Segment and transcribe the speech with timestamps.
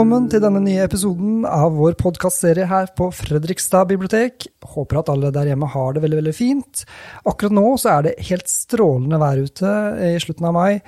[0.00, 4.46] velkommen til denne nye episoden av vår podkastserie her på Fredrikstad bibliotek.
[4.72, 6.86] Håper at alle der hjemme har det veldig, veldig fint.
[7.28, 9.72] Akkurat nå så er det helt strålende vær ute
[10.06, 10.80] i slutten av mai.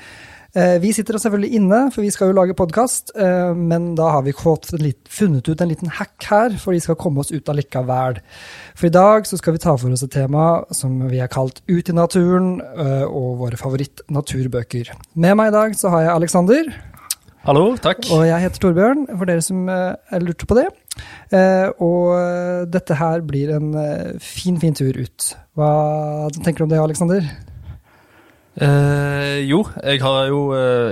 [0.57, 4.25] Eh, vi sitter selvfølgelig inne, for vi skal jo lage podkast, eh, men da har
[4.25, 8.17] vi funnet ut en liten hack her, for vi skal komme oss ut allikevel.
[8.73, 11.61] For i dag så skal vi ta for oss et tema som vi har kalt
[11.69, 14.89] Ut i naturen, eh, og våre favoritt-naturbøker.
[15.17, 16.73] Med meg i dag så har jeg Aleksander.
[17.43, 18.05] Hallo, takk.
[18.15, 20.69] Og jeg heter Torbjørn, for dere som uh, lurte på det.
[21.35, 23.73] Uh, og uh, dette her blir en
[24.23, 25.27] fin, fin tur ut.
[25.59, 25.71] Hva
[26.37, 27.27] tenker du om det, Aleksander?
[29.49, 30.41] jo, jeg har jo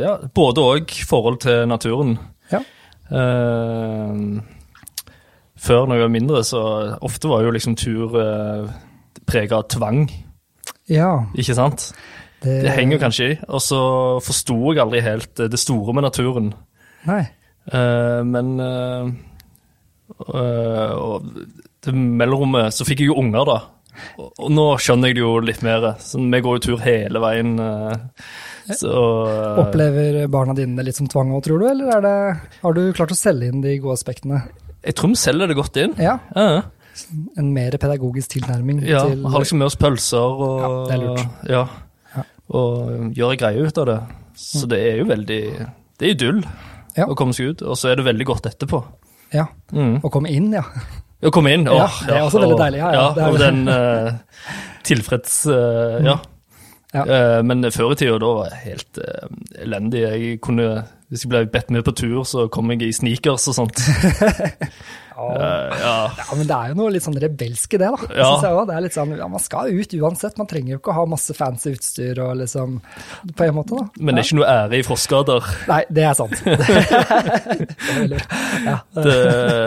[0.00, 2.14] ja, både òg forhold til naturen.
[2.48, 2.62] Ja.
[5.60, 6.62] før når jeg var mindre, så
[7.05, 8.72] ofte var jo liksom tur uh,
[9.28, 10.08] prega av tvang.
[10.88, 11.12] Ja.
[11.36, 11.92] Ikke sant?
[12.40, 13.36] Det, det henger kanskje i.
[13.52, 13.80] Og så
[14.24, 16.55] forsto jeg aldri helt det store med naturen.
[17.08, 17.24] Nei.
[17.70, 19.10] Uh, men uh,
[20.32, 21.27] uh, Og
[21.84, 23.58] det mellomrommet så fikk jeg jo unger, da.
[24.16, 25.91] Og, og, nå skjønner jeg det jo litt mer.
[26.00, 27.55] Så vi går jo tur hele veien.
[28.70, 28.91] Så,
[29.60, 31.66] Opplever barna dine litt som tvang òg, tror du?
[31.69, 32.16] Eller det,
[32.62, 34.42] har du klart å selge inn de gode aspektene?
[34.84, 35.97] Jeg tror vi selger det godt inn.
[36.00, 36.19] Ja.
[36.36, 38.84] En mer pedagogisk tilnærming.
[38.86, 41.47] Ja, til, har liksom med oss pølser og Ja, det er lurt.
[41.50, 41.64] Ja
[42.51, 44.01] og gjør ei greie ut av det.
[44.41, 45.41] Så det er jo veldig
[46.01, 46.41] Det er idyll
[46.97, 47.06] ja.
[47.06, 48.81] å komme seg ut, og så er det veldig godt etterpå.
[49.34, 49.47] Ja.
[49.77, 50.01] Mm.
[50.03, 50.65] Å komme inn, ja.
[51.21, 52.81] Å komme inn, åh, ja, det er også veldig deilig.
[52.81, 54.47] Ja, ja, ja, og den uh,
[54.89, 56.17] tilfreds uh, Ja.
[56.91, 57.05] Ja.
[57.06, 59.03] Uh, men før i tida, da var jeg helt
[59.62, 60.01] elendig.
[60.09, 60.71] Jeg kunne,
[61.11, 63.80] hvis jeg ble bedt med på tur, så kom jeg i sneakers og sånt.
[65.20, 65.36] Uh,
[65.80, 66.11] ja.
[66.16, 66.25] ja.
[66.33, 68.06] men det er jo noe litt sånn rebelsk i det, da.
[68.08, 68.25] Ja.
[68.25, 68.62] Synes jeg også.
[68.70, 71.05] Det er litt sånn, ja, Man skal ut uansett, man trenger jo ikke å ha
[71.12, 72.78] masse fancy utstyr og liksom
[73.36, 74.00] På en måte, da.
[74.00, 75.50] Men det er ikke noe ære i frostskader?
[75.69, 76.41] Nei, det er sant.
[76.47, 78.16] det, er
[78.65, 78.78] ja.
[78.97, 79.19] det,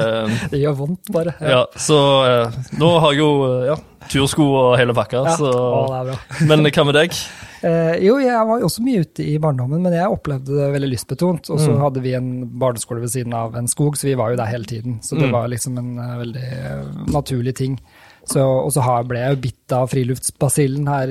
[0.56, 1.38] det, gjør vondt, bare.
[1.38, 3.32] Ja, så uh, nå har jeg jo
[3.70, 3.78] ja,
[4.10, 6.22] tursko og hele pakka, så Å, det er bra.
[6.50, 7.20] Men hva med deg?
[7.64, 11.50] Eh, jo, jeg var også mye ute i barndommen, men jeg opplevde det veldig lystbetont.
[11.54, 11.80] Og så Mm.
[11.80, 14.66] hadde vi en barneskole ved siden av en skog, så vi var jo der hele
[14.66, 15.00] tiden.
[15.02, 15.32] Så det Mm.
[15.32, 17.80] var liksom en uh, veldig uh, naturlig ting.
[18.26, 21.08] Så, og så ble jeg jo bitt av friluftsbasillen her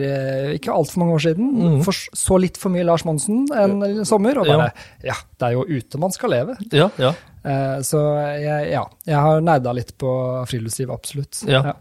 [0.56, 1.50] ikke altfor mange år siden.
[1.52, 1.82] Mm.
[1.84, 4.72] For, så litt for mye Lars Monsen en sommer, og bare
[5.04, 5.12] ja.
[5.38, 6.56] det er jo ute man skal leve.
[6.72, 7.12] Ja, ja.
[7.44, 8.00] Eh, så
[8.40, 10.08] jeg, ja, jeg har nerda litt på
[10.48, 11.42] friluftsliv, absolutt.
[11.46, 11.74] Ja.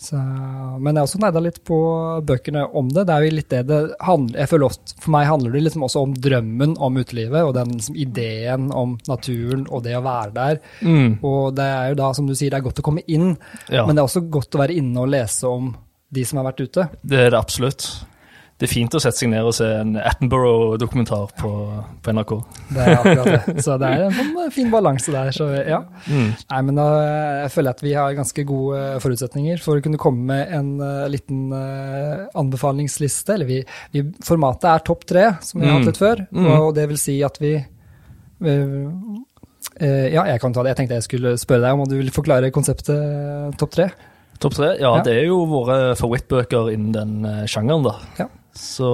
[0.00, 1.76] Så, men jeg har også neida litt på
[2.24, 3.02] bøkene om det.
[3.04, 5.84] Det er jo litt det det handler jeg føler ofte, For meg handler det liksom
[5.84, 10.32] også om drømmen om utelivet, og den liksom, ideen om naturen og det å være
[10.38, 10.60] der.
[10.80, 11.18] Mm.
[11.20, 13.34] Og det er jo da, som du sier, det er godt å komme inn,
[13.68, 13.84] Ja.
[13.84, 15.74] men det er også godt å være inne og lese om
[16.10, 16.88] de som har vært ute.
[17.04, 17.84] Det er det absolutt.
[18.60, 21.50] Det er fint å sette seg ned og se en Attenborough-dokumentar på,
[22.04, 22.32] på, NRK.
[22.76, 23.62] Det er akkurat det.
[23.64, 25.30] Så det er en sånn fin balanse der.
[25.32, 25.78] Så ja.
[26.04, 26.26] Mm.
[26.36, 26.84] Nei, men da
[27.46, 31.06] jeg føler at vi har ganske gode forutsetninger for å kunne komme med en uh,
[31.08, 33.38] liten uh, anbefalingsliste.
[33.38, 33.58] Eller vi,
[33.96, 35.80] vi, formatet er topp tre, som vi har Mm.
[35.80, 36.22] hatt litt før.
[36.28, 36.50] Mm.
[36.58, 38.84] Og det vil si at vi uh,
[39.80, 40.74] Ja, jeg kan ta det.
[40.74, 43.88] Jeg tenkte jeg skulle spørre deg om du vil forklare konseptet topp tre.
[44.40, 44.70] Topp tre?
[44.80, 45.02] Ja, Ja.
[45.04, 47.92] det er jo våre favorittbøker innen den eh, sjangeren, da.
[48.18, 48.26] Ja.
[48.56, 48.90] Så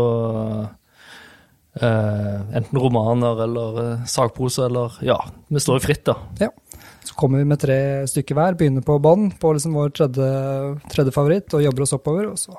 [1.81, 6.17] eh, enten romaner eller uh, sakprosa eller Ja, vi står jo fritt, da.
[6.41, 6.51] Ja.
[7.07, 7.79] Så kommer vi med tre
[8.11, 10.31] stykker hver, begynner på bånn på liksom vår tredje,
[10.91, 12.33] tredje favoritt, og jobber oss oppover.
[12.33, 12.57] Og så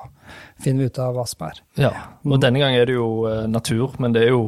[0.64, 1.60] finner vi ut av hva som er.
[1.76, 1.90] Ja.
[2.24, 4.46] Og denne gang er det jo eh, natur, men det er jo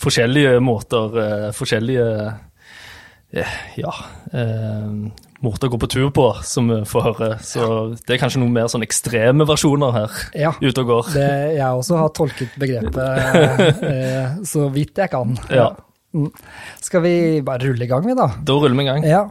[0.00, 2.06] forskjellige måter, eh, forskjellige
[3.34, 3.92] eh, Ja.
[5.40, 7.30] Eh, går på tur på, som vi får høre.
[7.44, 7.66] Så
[8.06, 10.52] det er kanskje noen mer sånn ekstreme versjoner her Ja.
[10.60, 11.12] ute og går.
[11.16, 15.36] Det, jeg også har tolket begrepet eh, så vidt jeg kan.
[15.50, 15.72] Ja.
[16.14, 16.30] Mm.
[16.82, 17.14] Skal vi
[17.46, 18.32] bare rulle i gang, vi, da?
[18.42, 19.04] Da ruller vi i gang.
[19.06, 19.26] Ja.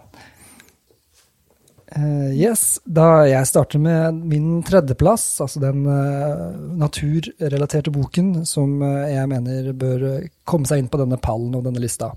[1.89, 9.07] Uh, yes, da jeg starter med min tredjeplass, altså den uh, naturrelaterte boken som uh,
[9.09, 10.05] jeg mener bør
[10.45, 12.11] komme seg inn på denne pallen og denne lista.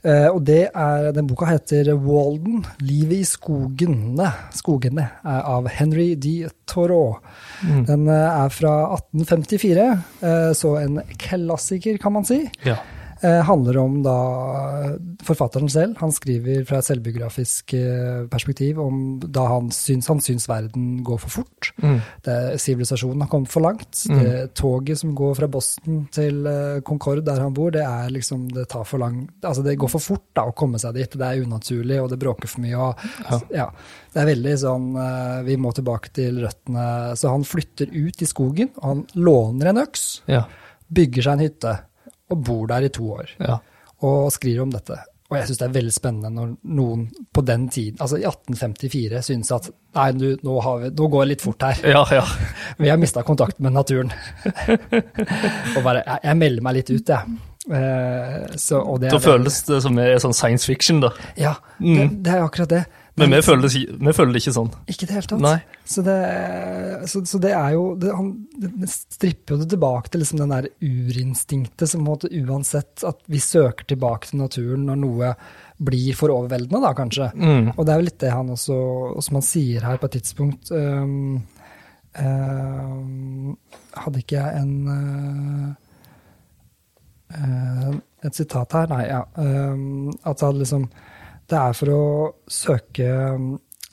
[0.00, 6.14] Eh, og det er, Den boka heter Walden, 'Livet i skogene', skogene er av Henry
[6.14, 6.48] D.
[6.66, 7.18] Thoreau.
[7.62, 7.84] Mm.
[7.86, 9.90] Den eh, er fra 1854,
[10.22, 12.46] uh, så en klassiker, kan man si.
[12.64, 12.78] Ja.
[13.22, 14.14] Eh, handler om da
[15.26, 15.98] forfatteren selv.
[16.00, 21.20] Han skriver fra et selvbiografisk eh, perspektiv om da han syns, han syns verden går
[21.20, 21.68] for fort.
[21.84, 21.98] Mm.
[22.60, 24.06] Sivilisasjonen har kommet for langt.
[24.08, 24.22] Mm.
[24.24, 28.46] Det toget som går fra Boston til eh, Concorde, der han bor, det er liksom,
[28.56, 31.18] det tar for lang Altså det går for fort da å komme seg dit.
[31.20, 32.78] Det er unaturlig, og det bråker for mye.
[32.78, 33.40] og Ja.
[33.60, 33.68] ja,
[34.14, 34.88] Det er veldig sånn
[35.44, 37.16] Vi må tilbake til røttene.
[37.20, 40.44] Så han flytter ut i skogen, og han låner en øks Ja.
[40.88, 41.78] bygger seg en hytte
[42.30, 43.32] og bor der i to år.
[43.38, 43.58] Ja.
[44.06, 44.98] Og skriver om dette.
[45.30, 49.20] Og jeg syns det er veldig spennende når noen på den tiden, altså i 1854,
[49.22, 51.78] synes at nei, du, nå, har vi, nå går det litt fort her.
[51.86, 52.24] Ja, ja.
[52.82, 54.10] Vi har mista kontakten med naturen.
[55.76, 57.38] og bare jeg, jeg melder meg litt ut, jeg.
[57.70, 61.12] Eh, så, det Da føles det som er sånn science fiction, da.
[61.38, 62.82] Ja, det, det er akkurat det.
[63.20, 64.70] Men vi føler, det vi føler det ikke sånn.
[64.90, 65.78] Ikke i det hele tatt.
[65.84, 66.18] Så, det,
[67.10, 68.30] så, så det er jo det, han,
[68.60, 73.42] det stripper jo det tilbake til liksom den der urinstinktet som måtte uansett at vi
[73.42, 75.34] søker tilbake til naturen når noe
[75.80, 77.30] blir for overveldende, da kanskje.
[77.34, 77.70] Mm.
[77.76, 78.80] Og det er jo litt det han også,
[79.24, 81.38] som han sier her på et tidspunkt um,
[82.20, 83.54] øhm,
[83.96, 85.70] Hadde ikke jeg en uh,
[87.34, 87.94] uh,
[88.26, 88.90] Et sitat her?
[88.92, 89.22] Nei, ja.
[89.40, 90.90] øhm, at han liksom
[91.50, 92.02] Det er for å
[92.46, 93.10] søke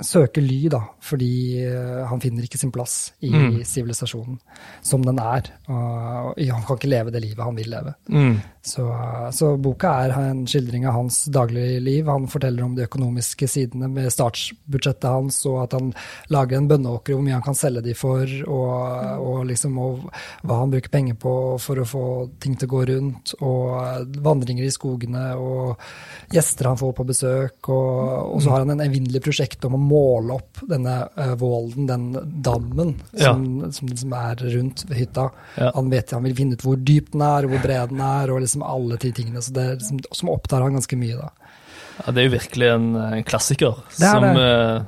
[0.03, 3.63] søke ly, da, fordi øh, han finner ikke sin plass i Mm.
[3.65, 4.37] sivilisasjonen
[4.81, 5.49] som den er.
[5.69, 7.93] Og han kan ikke leve det livet han vil leve.
[8.09, 8.37] Mm.
[8.67, 8.83] Så,
[9.31, 12.07] så boka er en skildring av hans daglige liv.
[12.11, 15.93] Han forteller om de økonomiske sidene med startsbudsjettet hans, og at han
[16.33, 20.09] lager en bønneåker, hvor mye han kan selge de for, og, og, liksom, og
[20.43, 21.33] hva han bruker penger på
[21.63, 22.03] for å få
[22.43, 25.79] ting til å gå rundt, og vandringer i skogene, og
[26.35, 27.71] gjester han får på besøk.
[27.71, 31.87] Og, og så har han en evinnelig prosjekt om å måle opp denne uh, Volden,
[31.89, 32.05] den
[32.43, 33.31] dammen Ja.
[33.33, 35.29] som, som er rundt hytta.
[35.57, 35.71] Ja.
[35.75, 38.43] Han vet han vil finne ut hvor dyp den er, hvor bred den er, og
[38.43, 39.41] liksom alle de tingene.
[39.43, 41.31] Så det liksom, som opptar han ganske mye, da.
[41.97, 44.81] Ja, det er jo virkelig en, en klassiker er som, eh,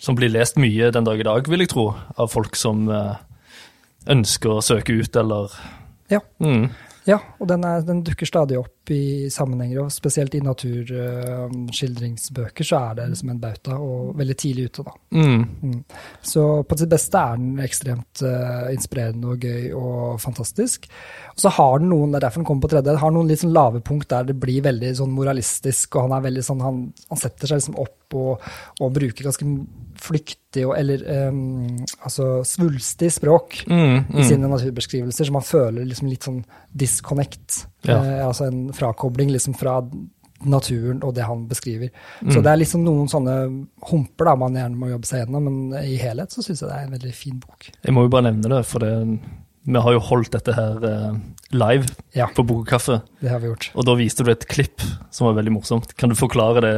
[0.00, 3.16] som blir lest mye den dag i dag, vil jeg tro, av folk som uh,
[4.08, 5.52] ønsker å søke ut eller
[6.08, 6.22] Ja.
[6.40, 6.70] mm.
[7.08, 12.76] Ja, og den, er, den dukker stadig opp i sammenhenger, og spesielt i naturskildringsbøker så
[12.90, 14.92] er det liksom en bauta, og veldig tidlig ute, da.
[15.18, 15.42] Mm.
[15.62, 15.82] Mm.
[16.22, 20.78] Så på sitt beste er den ekstremt uh, inspirerende og gøy og fantastisk.
[21.34, 23.42] Og så har den noen, det er derfor den kommer på tredje, har noen litt
[23.44, 26.76] sånn lave punkt der det blir veldig sånn moralistisk, og han er veldig sånn, han,
[27.12, 28.32] han setter seg liksom opp og,
[28.80, 29.44] og bruker ganske
[30.00, 30.98] flyktig og, eller
[31.28, 31.76] um,
[32.06, 33.98] altså svulstig språk Mm.
[34.14, 34.24] i Mm.
[34.24, 36.38] sine naturbeskrivelser, så man føler liksom litt sånn
[36.72, 37.66] disconnect.
[37.86, 37.98] Ja.
[38.02, 39.80] Eh, altså en frakobling liksom fra
[40.46, 41.90] naturen og det han beskriver.
[42.22, 42.30] Mm.
[42.30, 43.34] Så det er liksom noen sånne
[43.90, 46.76] humper da man gjerne må jobbe seg gjennom, men i helhet så syns jeg det
[46.76, 47.70] er en veldig fin bok.
[47.82, 48.92] Jeg må jo bare nevne det, for det,
[49.68, 51.18] vi har jo holdt dette her eh,
[51.58, 52.28] live Ja.
[52.34, 53.00] på Bokkaffe.
[53.20, 53.70] Det har vi gjort.
[53.74, 55.94] og da viste du et klipp som var veldig morsomt.
[55.98, 56.74] Kan du forklare det,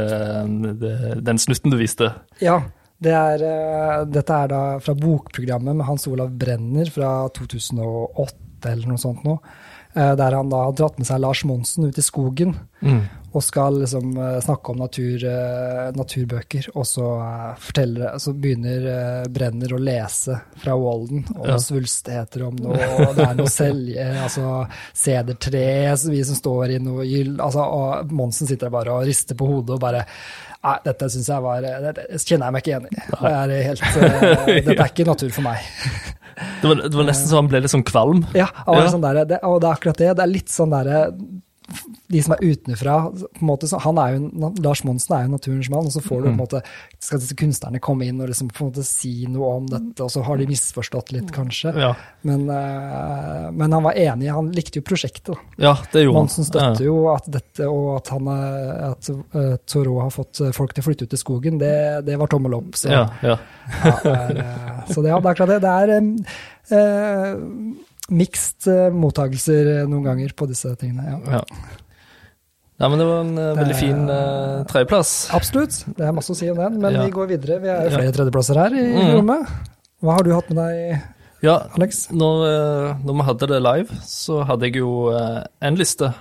[0.81, 0.94] det,
[1.29, 2.14] den snutten du viste?
[2.41, 2.62] Ja,
[3.00, 8.88] det er, eh, dette er da fra bokprogrammet med Hans Olav Brenner fra 2008 eller
[8.88, 9.37] noe sånt nå.
[9.95, 13.03] Eh, Der han da har dratt med seg Lars Monsen ut i skogen Mm.
[13.35, 16.71] og skal liksom eh, snakke om natur, eh, naturbøker.
[16.75, 17.05] Og så,
[17.61, 21.59] forteller, så begynner Brenner å lese fra Walden om Ja.
[21.61, 24.67] svulstigheter, om noe, og det er noe selje, altså
[24.97, 29.37] sedertre, så vi som står i noe gyll altså, Og Monsen sitter bare og rister
[29.37, 30.07] på hodet og bare
[30.61, 32.97] Nei, dette syns jeg var det Dette kjenner jeg meg ikke igjen i.
[33.13, 33.85] Det er helt,
[34.67, 35.63] dette er ikke natur for meg.
[36.63, 38.25] Det var, det var nesten så han ble litt sånn kvalm.
[38.37, 38.89] Ja, Ja.
[38.93, 40.11] Sånn der, det, og det er akkurat det.
[40.17, 41.03] Det er litt sånn derre
[42.11, 45.71] De som er utenfra på en måte, han er jo, Lars Monsen er jo naturens
[45.73, 46.63] mann, og så får du på en måte
[46.99, 50.11] skal disse kunstnerne komme inn og liksom på en måte si noe om dette, og
[50.13, 51.75] så har de misforstått litt, kanskje.
[51.79, 51.93] Ja,
[52.27, 55.39] Men, eh, men han var enig, han likte jo prosjektet.
[55.57, 58.29] ja det gjorde Monsen støtter jo at dette, og at, han,
[58.91, 61.75] at uh, Thoreau har fått eh, folk til å flytte ut i skogen, det,
[62.07, 62.75] det var tommel opp.
[62.77, 63.39] Så, Ja, ja.
[63.85, 64.43] ja, eh,
[64.91, 65.61] så det, det er klart det.
[65.65, 67.33] Det er eh,
[68.11, 71.05] mixed eh, mottagelser noen ganger på disse tingene.
[71.07, 71.38] Ja.
[71.38, 71.69] ja.
[72.81, 75.12] ja men det var en uh, veldig fin uh, tredjeplass.
[75.37, 77.05] Absolutt, det er masse å si om den, men Ja.
[77.07, 77.61] vi går videre.
[77.62, 77.97] Vi er jo Ja.
[77.99, 79.12] flere tredjeplasser her i Mm.
[79.19, 79.47] rommet.
[80.02, 81.02] Hva har du hatt med deg,
[81.43, 82.09] Ja, Alex?
[82.11, 86.12] når, eh, når vi hadde det live, så hadde jeg jo eh, en liste.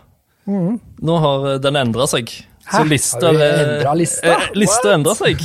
[0.48, 0.80] Mm.
[1.02, 2.30] Nå har eh, den endra seg.
[2.70, 2.78] Hæ?
[2.78, 4.28] Så lista Har vi endra lista?
[4.28, 5.40] eh, Lista endra seg.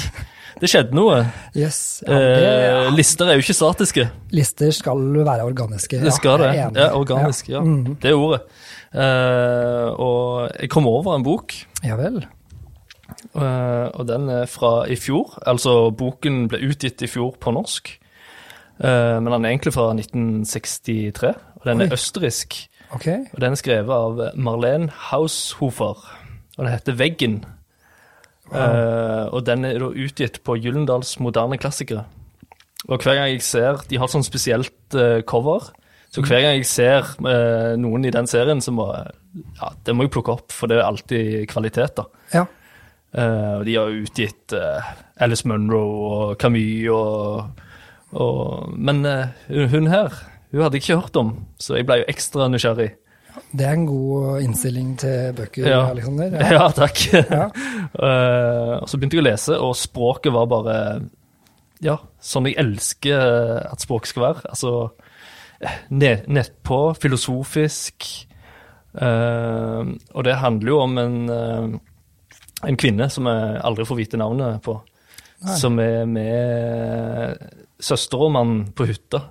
[0.60, 1.18] Det skjedde noe.
[1.56, 2.02] Yes.
[2.06, 2.84] Ja, det, ja.
[2.94, 4.06] lister er jo ikke statiske.
[4.34, 5.98] lister skal være organiske.
[6.02, 6.52] Det skal det.
[6.58, 7.48] Ja, organisk.
[7.50, 7.60] Ja.
[7.64, 7.98] Mhm.
[8.02, 8.44] Det er ordet.
[8.94, 12.22] Uh, og jeg kom over en bok, Ja vel.
[13.34, 15.34] Uh, og den er fra i fjor.
[15.46, 17.90] Altså, boken ble utgitt i fjor på norsk.
[18.78, 21.88] Uh, men den er egentlig fra 1963, og den Oi.
[21.88, 22.56] er østerriksk.
[22.94, 23.08] Ok.
[23.32, 26.06] Og den er skrevet av Marlene Haushofer,
[26.54, 27.42] og den heter Veggen.
[28.52, 32.04] Eh, og den er da utgitt på Gyllendals moderne klassikere.
[32.84, 35.70] Og hver gang jeg ser De har sånn spesielt eh, cover.
[36.12, 40.06] Så hver gang jeg ser eh, noen i den serien, så må ja, det må
[40.06, 42.04] jeg plukke opp, for det er alltid kvalitet, da.
[42.34, 42.44] Ja.
[43.14, 44.82] Uh, de har utgitt uh,
[45.22, 47.60] Alice Munro og Camus og,
[48.18, 49.28] og Men uh,
[49.70, 50.16] hun her,
[50.50, 51.30] hun hadde jeg ikke hørt om,
[51.62, 52.88] så jeg ble jo ekstra nysgjerrig.
[53.54, 55.80] Det er en god innstilling til bøker, Ja.
[55.90, 56.36] Alexander.
[56.56, 57.04] Ja, takk.
[57.12, 57.48] Ja.
[57.94, 60.76] Eh, og så begynte jeg å lese, og språket var bare
[61.84, 64.48] Ja, sånn jeg elsker at språk skal være.
[64.50, 64.72] Altså
[65.94, 68.06] ned, nedpå, filosofisk.
[68.94, 74.20] Uh, og det handler jo om en, uh, en kvinne som jeg aldri får vite
[74.20, 74.76] navnet på.
[75.44, 75.56] Nei.
[75.60, 77.48] Som er med
[77.82, 79.24] søster og mann på hytta.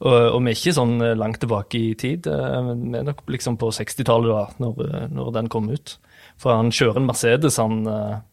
[0.00, 2.26] Og, og vi er ikke sånn langt tilbake i tid.
[2.26, 5.96] eh, Vi er nok liksom på 60-tallet da, når, når den kom ut.
[6.40, 7.84] For han kjører en Mercedes, han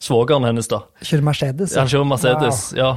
[0.01, 0.79] svogeren hennes, da.
[1.05, 1.75] Kjører Mercedes.
[1.75, 2.95] Ja, han kjører Mercedes, ja.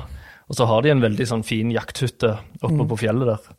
[0.49, 2.31] Og så har de en veldig sånn fin jakthytte
[2.65, 3.51] oppe på fjellet der.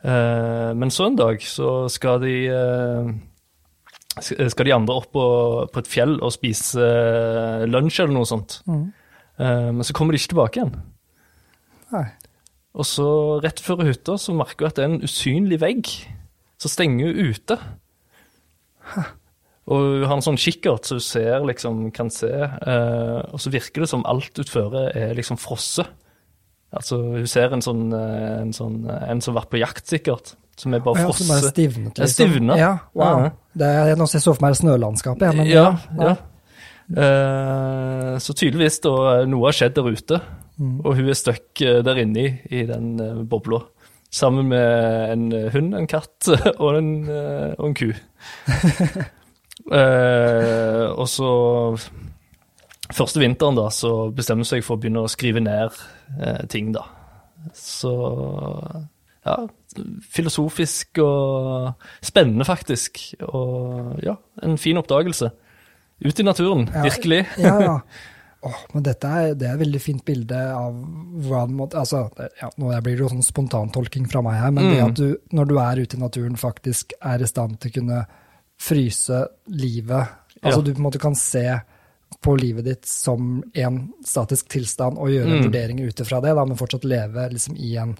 [0.00, 3.10] Eh, men så en dag så skal de eh,
[4.20, 5.24] skal de andre opp på,
[5.72, 8.58] på et fjell og spise eh, lunsj eller noe sånt.
[8.68, 8.86] Mm.
[9.40, 10.74] Eh, men så kommer de ikke tilbake igjen.
[11.92, 12.06] Nei.
[12.78, 13.06] Og så
[13.42, 15.88] rett før hytta så merker hun at det er en usynlig vegg
[16.60, 17.56] som stenger hun ute.
[19.70, 22.30] Og hun har en sånn kikkert så hun ser, liksom, kan se.
[22.30, 25.90] eh, og så virker det som alt utføre er liksom frosset.
[26.70, 29.86] Altså, hun ser en sånn, eh, en, sånn, eh, en som har vært på jakt,
[29.90, 30.34] sikkert.
[30.60, 32.58] Som er bare Ja, som bare stivnet, er stivnet.
[32.60, 33.24] Ja, wow.
[33.24, 33.30] Ja.
[33.56, 35.24] Det er, jeg så for meg snølandskapet.
[35.24, 36.16] Ja, men, ja, ja.
[36.90, 40.20] Eh, så tydeligvis da noe har skjedd der ute,
[40.60, 40.80] Mm.
[40.84, 43.62] og hun er stuck eh, der inne i, den eh, bobla.
[44.12, 46.28] Sammen med en eh, hund, en katt
[46.62, 46.90] og en,
[47.56, 47.88] og en ku.
[49.70, 51.26] Eh, og så
[52.96, 55.76] Første vinteren da, så bestemmer hun seg for å begynne å skrive ned
[56.18, 56.86] eh, ting, da.
[57.54, 57.92] Så
[59.22, 59.36] ja,
[60.10, 62.98] filosofisk og spennende, faktisk.
[63.28, 65.30] Og ja, en fin oppdagelse.
[66.02, 66.82] Ut i naturen, Ja.
[66.88, 67.20] virkelig.
[67.38, 67.76] ja, ja.
[68.42, 72.06] Åh, men dette er, det er et veldig fint bilde av hvordan måtte, altså,
[72.40, 74.86] ja, Nå blir det jo sånn spontantolking fra meg her, men det Mm.
[74.88, 78.06] at du, når du er ute i naturen, faktisk er i stand til å kunne
[78.58, 80.08] fryse livet
[80.42, 80.62] Altså Ja.
[80.62, 81.60] du på en måte kan se
[82.22, 85.42] på livet ditt som en statisk tilstand og gjøre Mm.
[85.44, 87.96] vurdering ut ifra det, da, men fortsatt leve liksom i en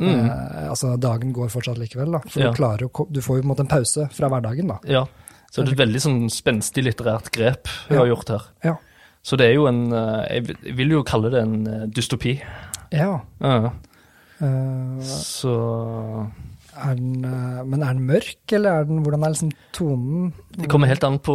[0.00, 0.24] Mm.
[0.30, 2.18] eh, altså Dagen går fortsatt likevel, da.
[2.20, 2.50] For Ja.
[2.50, 2.78] du klarer
[3.12, 4.78] Du får jo på en måte en pause fra hverdagen, da.
[4.84, 5.04] Ja.
[5.52, 8.42] Så det er et veldig sånn spenstig litterært grep hun har gjort her.
[8.64, 8.76] Ja.
[9.22, 12.40] Så det er jo en eh, Jeg vil- jo kalle det en eh, dystopi.
[12.92, 13.20] Ja.
[13.42, 13.70] Uh,
[15.00, 15.52] Så
[16.74, 17.20] Er den,
[17.68, 20.32] men er den mørk, eller er den, hvordan er liksom tonen?
[20.56, 21.34] det kommer helt an på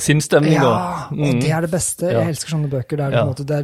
[0.00, 0.54] sinnsstemning.
[0.54, 1.40] Ja, og Mm.
[1.40, 2.02] det er det beste.
[2.10, 2.20] Ja.
[2.24, 3.20] Jeg elsker sånne bøker der Ja.
[3.22, 3.62] en måte, der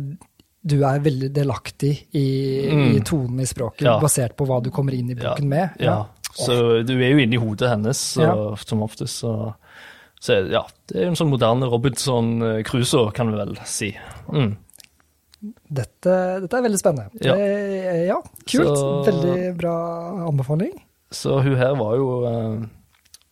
[0.67, 2.97] du er veldig delaktig i, Mm.
[2.97, 3.99] i tonen i språket, Ja.
[4.01, 5.71] basert på hva du kommer inn i boken med.
[5.81, 6.05] Ja.
[6.35, 9.23] Så du er jo inne i hodet hennes så, som oftest.
[9.25, 9.55] Så,
[10.21, 12.33] så ja, det er jo en sånn moderne Robinson
[12.67, 13.93] Crusoe, kan vi vel si.
[14.33, 14.57] Mm.
[15.71, 17.11] Dette, dette er veldig spennende.
[17.23, 17.37] Ja.
[17.39, 18.17] Det, ja,
[18.51, 18.73] kult.
[18.75, 19.75] Så- Veldig bra
[20.27, 20.73] anbefaling.
[21.15, 22.65] Så hun her var jo uh,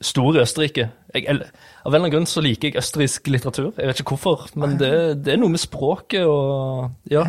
[0.01, 0.87] stor i Østerrike.
[1.17, 1.43] Jeg, av en
[1.91, 3.73] eller annen grunn så liker jeg østerriksk litteratur.
[3.77, 4.93] Jeg vet ikke hvorfor, men det,
[5.27, 7.27] det er noe med språket og Ja.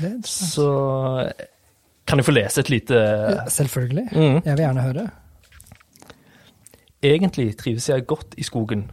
[0.00, 0.12] Ja.
[0.24, 0.66] Så
[2.08, 3.00] kan jeg få lese et lite
[3.52, 4.06] Selvfølgelig.
[4.12, 4.38] Mm.
[4.44, 5.06] Jeg vil gjerne høre.
[7.02, 8.90] Egentlig trives jeg godt i skogen.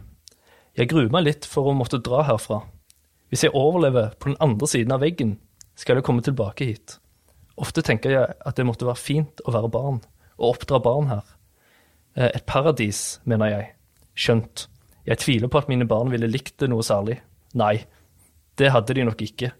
[0.78, 2.62] Jeg gruer meg litt for å måtte dra herfra.
[3.28, 5.34] Hvis jeg overlever på den andre siden av veggen,
[5.76, 6.96] skal jeg komme tilbake hit.
[7.58, 10.00] Ofte tenker jeg at det måtte være fint å være barn,
[10.38, 11.24] og oppdra barn her.
[12.16, 13.66] Eh, Et paradis, mener jeg.
[14.16, 14.68] Skjønt.
[15.06, 17.20] Jeg tviler på at mine barn ville likt det noe særlig.
[17.54, 17.84] Nei,
[18.58, 19.52] det hadde de nok ikke.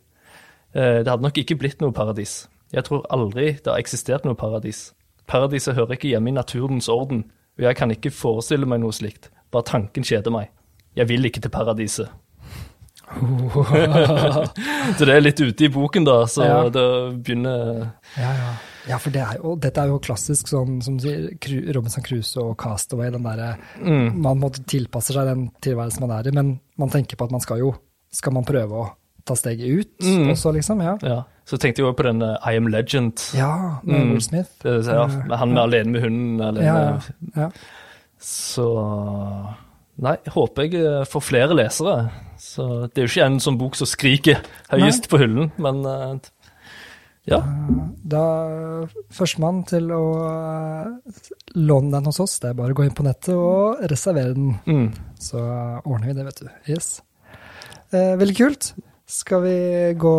[0.74, 2.48] Eh, Det hadde nok ikke blitt noe paradis.
[2.72, 4.92] Jeg tror aldri det har eksistert noe paradis.
[5.26, 9.30] Paradiset hører ikke hjemme i naturens orden, og jeg kan ikke forestille meg noe slikt.
[9.50, 10.48] Bare tanken kjeder meg.
[10.96, 12.08] Jeg vil ikke til paradiset.
[14.98, 16.58] så det er litt ute i boken, da, så Ja.
[16.68, 16.84] det
[17.24, 18.50] begynner Ja, ja.
[18.90, 21.30] ja, for det er jo, dette er jo klassisk sånn som sier,
[21.74, 23.10] Robinson Crusoe og Castaway.
[23.10, 27.16] den der, mm, Man måtte tilpasse seg den tilværelsen man er i, men man tenker
[27.16, 27.74] på at man skal jo
[28.12, 28.90] Skal man prøve å
[29.28, 30.30] ta steget ut Mm.
[30.32, 30.80] også, liksom?
[30.84, 30.96] Ja.
[31.04, 31.18] Ja.
[31.48, 33.22] Så tenkte jeg også på den eh, I Am Legend.
[33.36, 34.10] Ja, med Mm.
[34.12, 34.50] Will Smith.
[34.62, 36.40] Det, ja, med han med alene med hunden.
[36.40, 36.66] Alene.
[36.66, 36.74] Ja,
[37.36, 37.50] ja, ja.
[38.20, 38.68] Så
[39.98, 42.10] Nei, håper jeg eh, får flere lesere.
[42.38, 46.28] Så Det er jo ikke en sånn bok som skriker høyest på hyllen, men eh,
[47.28, 47.40] ja.
[48.08, 48.20] Da
[49.12, 50.04] Førstemann til å
[51.58, 54.54] låne den hos oss, det er bare å gå inn på nettet og reservere den.
[54.68, 54.86] Mm.
[55.20, 55.42] Så
[55.84, 56.48] ordner vi det, vet du.
[56.72, 57.02] Yes.
[57.90, 58.70] Eh, veldig kult.
[59.08, 59.56] Skal vi
[59.96, 60.14] gå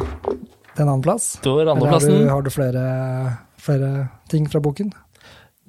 [0.00, 1.34] til en annen plass?
[1.44, 2.84] Er Eller har du, har du flere,
[3.60, 3.90] flere
[4.32, 4.92] ting fra boken?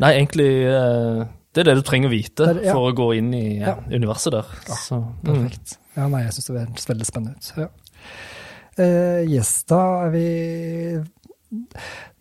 [0.01, 2.73] Nei, egentlig eh, Det er det du trenger å vite Det er- ja.
[2.77, 3.75] for å gå inn i eh, Ja.
[3.91, 4.47] universet der.
[4.71, 5.25] Så, mm.
[5.27, 5.77] Perfekt.
[5.97, 7.51] Ja, nei, jeg syns det høres veldig spennende ut.
[7.57, 7.67] Ja.
[8.79, 10.25] Uh, yes, da er vi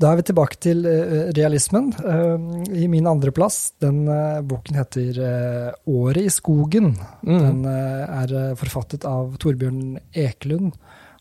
[0.01, 1.93] da er vi tilbake til uh, realismen.
[2.03, 5.21] Uh, I min andreplass, den uh, boken heter
[5.87, 6.97] 'Året i skogen'.
[7.23, 7.39] Mm.
[7.45, 10.75] Den er forfattet av Torbjørn Ekelund.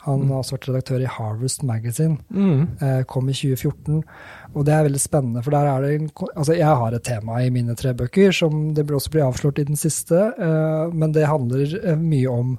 [0.07, 0.29] Han mm.
[0.31, 2.17] har også vært redaktør i Harvest Magazine.
[2.31, 3.05] Mm.
[3.05, 4.03] kom i 2014.
[4.55, 7.41] Og det er veldig spennende, for der er det en, altså Jeg har et tema
[7.43, 10.31] i mine tre bøker, som det også blir avslørt i den siste,
[10.93, 12.55] men det handler mye om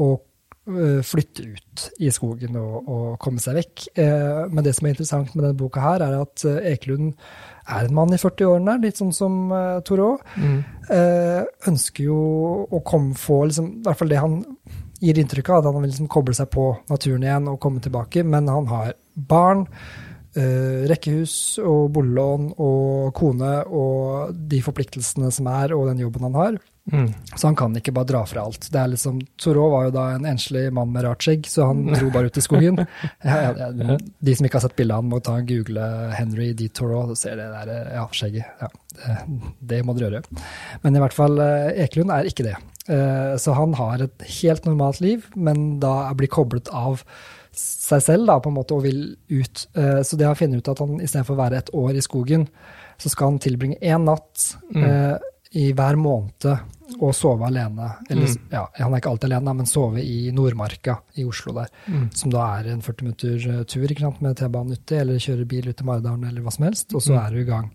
[0.00, 0.27] å Eh,
[1.06, 3.84] flytte ut i skogen og, og komme seg vekk.
[3.98, 7.12] Eh, men det som er interessant med denne boka, her, er at eh, Ekelund
[7.68, 10.18] er en mann i 40-årene, litt sånn som Torå, Thoreau.
[10.40, 10.60] Mm.
[11.68, 12.20] ønsker jo
[12.72, 14.38] å komme få liksom, I hvert fall det han
[15.04, 18.24] gir inntrykk av, at han vil liksom koble seg på naturen igjen og komme tilbake.
[18.24, 19.66] Men han har barn,
[20.88, 26.58] rekkehus og boliglån og kone og de forpliktelsene som er, og den jobben han har.
[26.92, 27.12] Mm.
[27.34, 28.68] Så han kan ikke bare dra fra alt.
[28.72, 31.84] Det er liksom, Thoreau var jo da en enslig mann med rart skjegg, så han
[31.90, 32.82] dro bare ut i skogen.
[33.28, 36.50] Ja, ja, de som ikke har sett bildet av han, må ta og google Henry
[36.56, 36.68] D.
[36.74, 38.48] Thoreau, og ser det der ja, skjegget.
[38.62, 39.16] Ja, det,
[39.72, 40.40] det, må dere gjøre.
[40.84, 42.54] Men i hvert fall, eh, Ekelund er ikke det.
[42.88, 47.02] Eh, så han har et helt normalt liv, men da blir koblet av
[47.58, 49.66] seg selv da, på en måte, og vil ut.
[49.76, 52.48] Eh, så det har funnet ut at han istedenfor å være et år i skogen,
[52.98, 54.82] så skal han tilbringe én natt mm.
[55.56, 56.48] I hver måned
[56.98, 57.90] å sove alene.
[58.08, 58.48] Eller, mm.
[58.52, 61.72] ja, han er ikke alltid alene, men sove i Nordmarka i Oslo der.
[61.86, 62.08] Mm.
[62.16, 65.70] Som da er en 40 minutter eh, tur sant, med T-banen uti, eller kjøre bil
[65.70, 67.20] ut til Maridalen eller hva som helst, og så mm.
[67.22, 67.72] er du i gang.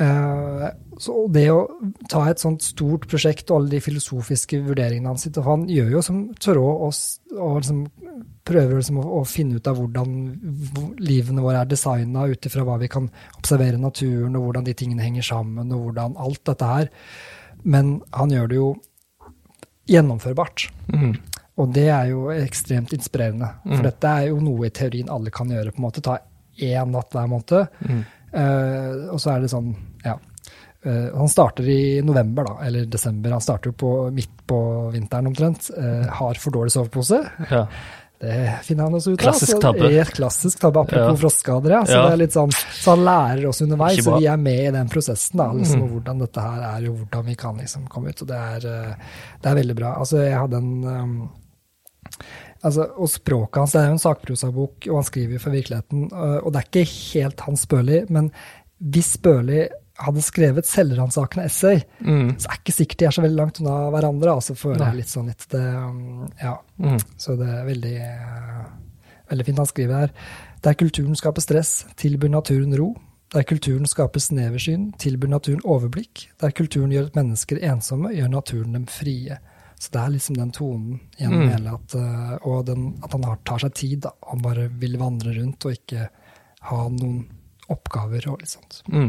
[0.00, 1.66] Uh, så det å
[2.08, 6.00] ta et sånt stort prosjekt og alle de filosofiske vurderingene hans og Han gjør jo
[6.06, 6.96] som Thoreau og,
[7.36, 7.82] og liksom
[8.48, 12.78] prøver liksom å, å, finne ut av hvordan livene våre er designa ut ifra hva
[12.80, 16.90] vi kan observere naturen, og hvordan de tingene henger sammen, og hvordan alt dette her
[17.62, 18.70] men han gjør det jo
[19.90, 20.66] gjennomførbart.
[20.92, 21.14] Mm.
[21.60, 23.50] Og det er jo ekstremt inspirerende.
[23.64, 23.86] For mm.
[23.86, 25.74] dette er jo noe i teorien alle kan gjøre.
[25.74, 26.18] på en måte, Ta
[26.58, 27.68] én natt hver måned.
[27.86, 28.02] Mm.
[28.32, 29.72] Uh, og så er det sånn,
[30.04, 30.18] ja.
[30.82, 33.34] Uh, han starter i november, da, eller desember.
[33.36, 34.60] Han starter jo på, midt på
[34.94, 35.68] vinteren omtrent.
[35.76, 37.20] Uh, har for dårlig sovepose.
[37.50, 37.66] Ja.
[38.22, 39.24] Det finner han også ut av.
[39.24, 39.88] Klassisk tabbe.
[39.98, 41.18] Et klassisk tabbe, apropos ja.
[41.24, 41.72] frostskader.
[41.74, 41.80] Ja.
[41.86, 42.02] Så, ja.
[42.06, 44.92] Det er litt sånn, så han lærer oss underveis, så vi er med i den
[44.92, 45.40] prosessen.
[45.40, 45.88] da, liksom, mm.
[45.90, 48.22] Hvordan dette her er, og hvordan vi kan liksom komme ut.
[48.22, 49.90] og Det er, eh, det er veldig bra.
[50.04, 51.16] Altså, jeg hadde en um,
[52.62, 56.08] altså, Og språket hans, det er jo en sakprosabok, og han skriver for virkeligheten.
[56.12, 58.32] Og det er ikke helt Hans Børli, men
[58.82, 59.66] hvis Børli
[60.02, 62.34] hadde skrevet selvransakende essay, mm.
[62.40, 64.32] så er det ikke sikkert de er så veldig langt unna hverandre.
[64.32, 66.56] altså føler jeg litt sånn litt det, um, ja.
[66.82, 66.98] Mm.
[67.20, 67.94] Så det er veldig,
[69.30, 70.14] veldig fint han skriver her.
[70.64, 72.92] Der kulturen skaper stress, tilbyr naturen ro.
[73.32, 76.26] Der kulturen skaper sneversyn, tilbyr naturen overblikk.
[76.42, 79.38] Der kulturen gjør mennesker ensomme, gjør naturen dem frie.
[79.82, 81.48] Så det er liksom den tonen gjennom mm.
[81.56, 83.96] hele at, uh, Og den, at han tar seg tid.
[84.04, 84.12] Da.
[84.30, 86.06] Han bare vil vandre rundt og ikke
[86.68, 87.24] ha noen
[87.72, 88.82] oppgaver og litt sånt.
[88.92, 89.08] Mm.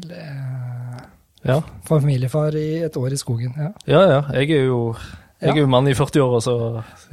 [0.00, 1.02] Eller eh,
[1.46, 1.58] ja.
[1.86, 3.52] familiefar i et år i skogen.
[3.54, 4.00] Ja, ja.
[4.16, 4.22] ja.
[4.40, 4.80] Jeg er jo
[5.42, 6.52] jeg er jo mann i 40-åra, så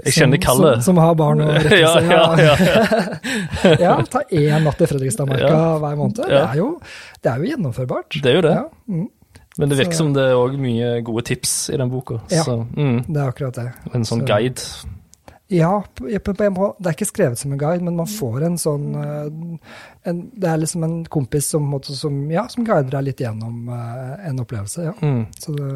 [0.05, 0.83] jeg kjenner kallet.
[0.83, 3.71] Som, som, har barn og rekker ja, ja, ja, ja.
[3.87, 6.21] ja, ta én natt i Fredrikstadmarka hver måned.
[6.21, 6.75] Det er, jo,
[7.17, 8.19] det, er jo, gjennomførbart.
[8.21, 8.57] Det er jo det.
[8.85, 9.07] Mm.
[9.59, 12.21] Men det virker så, som det er òg mye gode tips i den boka.
[12.31, 13.03] Ja, så, mm.
[13.09, 13.67] det er akkurat det.
[13.91, 14.29] En sånn så.
[14.29, 14.95] guide
[15.49, 19.29] ja, en det er ikke skrevet som en guide, men man får en sånn uh,
[20.05, 24.13] en, Det er liksom en kompis som, som, ja, som guider deg litt gjennom uh,
[24.29, 24.85] en opplevelse.
[24.85, 24.93] Ja.
[25.01, 25.23] Mm.
[25.33, 25.71] Det,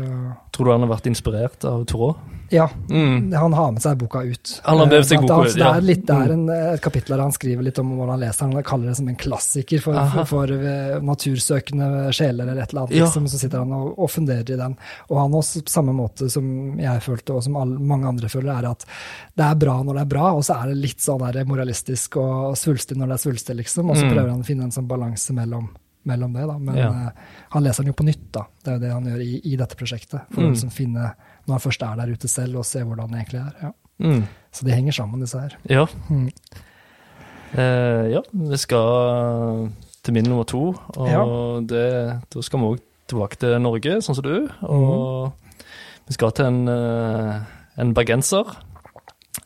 [0.53, 2.19] Tror du han har vært inspirert av Thoreau?
[2.53, 3.33] Ja, mm.
[3.33, 4.61] han har med seg boka ut.
[4.63, 5.71] Han har med seg boka ut, ja.
[5.71, 8.21] Det er, litt, det er en, et kapittel der han skriver litt om hvordan han
[8.21, 8.53] leser den.
[8.59, 12.83] Han kaller det som en klassiker for, for, for uh, natursøkende sjeler eller et eller
[12.83, 12.93] annet.
[12.99, 14.77] Liksom, så sitter han og, og, funderer i den.
[15.09, 16.45] Og han også, på samme måte som
[16.77, 18.85] jeg følte, og som alle, mange andre føler, er at
[19.33, 22.19] det er bra når det er bra, og så er det litt sånn der moralistisk
[22.21, 23.89] og svulstig når det er svulstig, liksom.
[23.89, 24.13] Og så mm.
[24.13, 25.71] prøver han å finne en sånn balanse mellom,
[26.05, 26.61] mellom det, da.
[26.69, 26.93] Men ja.
[26.93, 28.45] uh, han leser den jo på nytt, da.
[28.61, 30.29] Det er jo det han gjør i, i dette prosjektet.
[30.29, 30.45] For mm.
[30.45, 33.41] å liksom finne, når han først er der ute selv, og ser hvordan det egentlig
[33.41, 33.55] er.
[33.63, 33.71] Ja.
[34.03, 34.23] Mm.
[34.53, 35.57] Så de henger sammen, disse her.
[35.69, 35.85] Ja.
[36.09, 36.29] Mm.
[37.53, 39.69] Eh, ja, vi skal
[40.03, 41.23] til min nummer to, og ja.
[41.69, 41.87] det,
[42.33, 44.47] da skal vi òg tilbake til Norge, sånn som du.
[44.67, 45.65] Og mm.
[46.09, 47.43] vi skal til en, uh,
[47.79, 48.55] en bergenser.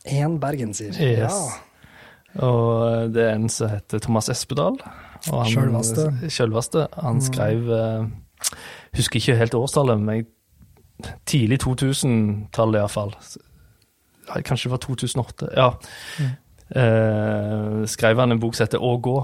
[0.08, 0.94] En bergenser.
[0.96, 1.34] Yes.
[1.34, 2.42] Ja.
[2.44, 4.78] Og det er en som heter Thomas Espedal.
[5.26, 6.08] Sjølvaste.
[6.30, 6.86] Sjølvaste.
[7.02, 7.24] Han mm.
[7.26, 8.10] skrev mm.
[8.96, 10.26] Husker ikke helt årstallet, men
[11.28, 13.14] tidlig 2000-tallet iallfall.
[14.44, 15.50] Kanskje det var 2008.
[15.56, 15.68] Ja.
[16.18, 16.32] Mm.
[16.82, 19.16] Eh, skrev han en bok som heter Å gå.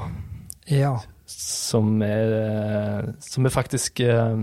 [0.73, 0.95] Ja.
[1.29, 4.39] Som er, som er faktisk eh,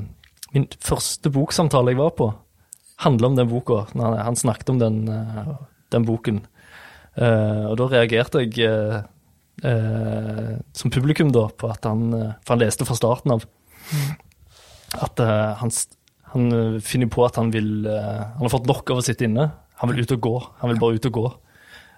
[0.54, 2.30] min første boksamtale jeg var på.
[3.02, 3.86] Handler om den boka.
[3.96, 5.04] Han, han snakket om den.
[5.10, 5.56] Eh,
[5.92, 6.46] den boken.
[7.12, 8.70] Uh, og da reagerte jeg
[9.64, 13.46] eh, som publikum da, på at han eh, For han leste fra starten av
[15.02, 15.72] at eh, han,
[16.32, 19.28] han eh, finner på at han vil eh, Han har fått nok av å sitte
[19.28, 19.50] inne.
[19.82, 20.36] Han vil ut og gå.
[20.62, 21.26] Han vil bare ut og gå.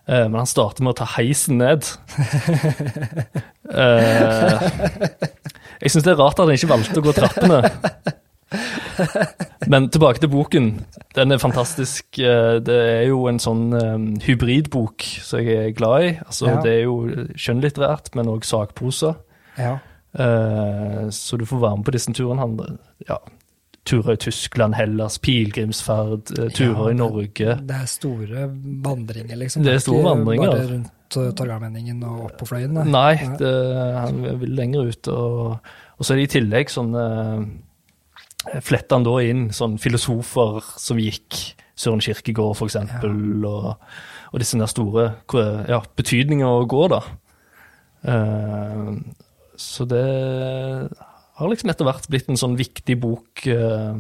[0.08, 1.86] Eh, men han starter med å ta heisen ned.
[5.84, 7.60] Jeg syns det er rart at han ikke valgte å gå trappene.
[9.72, 10.68] Men tilbake til boken.
[11.18, 12.06] Den er fantastisk.
[12.18, 13.64] Det er jo en sånn
[14.24, 16.12] hybridbok som jeg er glad i.
[16.24, 16.60] Altså, Ja.
[16.64, 16.96] Det er jo
[17.36, 19.16] skjønnlitterært, men òg sakprosa.
[19.58, 19.74] Ja.
[21.12, 22.48] Så du får være med på disse turene.
[23.10, 23.18] Ja,
[23.88, 27.56] turer i Tyskland, Hellas, pilegrimsferd, eh, turer Ja, i Norge.
[27.68, 28.48] Det er store
[28.86, 29.66] vandringer, liksom.
[29.66, 30.54] Det er store vandringer.
[30.54, 32.74] Bare rundt uh, Torgallmenningen og opp på Fløyen.
[32.80, 32.88] nei.
[32.94, 33.52] Nei, det,
[34.00, 35.12] han vil lenger ut.
[35.12, 36.96] Og, og så er det i tillegg sånn
[38.44, 41.38] Fletta Fletter han da inn sånn filosofer som gikk
[41.80, 43.14] Søren Kirkegård, for eksempel,
[43.48, 43.70] og,
[44.32, 45.06] og disse der store
[45.70, 47.00] ja, betydninger å gå, da.
[48.04, 49.00] Uh,
[49.60, 50.04] så det
[51.40, 53.98] har liksom etter hvert blitt en sånn viktig bok uh,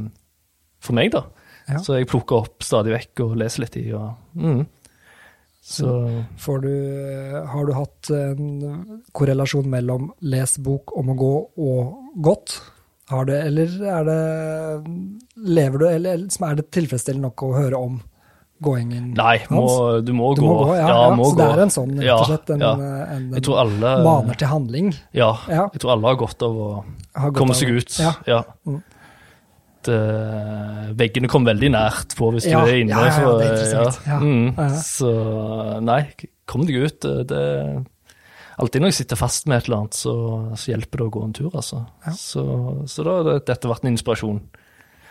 [0.83, 1.25] for meg, da.
[1.69, 1.79] Ja.
[1.79, 3.87] Så jeg plukker opp stadig vekk og leser litt i.
[3.95, 4.63] Og, mm.
[5.63, 5.89] Så
[6.43, 6.73] Får du,
[7.47, 8.47] har du hatt en
[9.15, 12.57] korrelasjon mellom les bok om å gå og godt?
[13.11, 14.19] Har det, eller er det
[15.43, 18.01] Lever du, eller eller er det tilfredsstillende nok å høre om
[18.63, 19.65] gåingen Nei, må,
[20.05, 20.47] du må Du gå.
[20.47, 20.87] må gå, ja.
[20.89, 21.41] ja, må så gå.
[21.41, 22.73] det er en sånn, rett og slett, en, ja.
[23.15, 24.89] en, tror alle maner til handling.
[25.15, 27.95] Ja, jeg tror alle har godt av å godt komme seg ut.
[28.01, 28.15] Ja.
[28.29, 28.41] Ja.
[28.67, 28.81] Mm.
[29.83, 30.01] Det,
[30.99, 32.95] veggene kom veldig nært på hvis du er inne.
[32.95, 34.05] ja, ja, så, det er interessant.
[34.07, 34.19] Ja.
[34.23, 35.15] Mm, så
[35.83, 36.01] nei,
[36.49, 37.09] kom deg ut.
[37.27, 37.43] Det,
[38.61, 40.13] Alltid når jeg sitter fast med et eller annet, så,
[40.53, 41.79] så hjelper det å gå en tur, altså.
[42.13, 42.43] Så,
[42.89, 44.41] så da har dette vært en inspirasjon.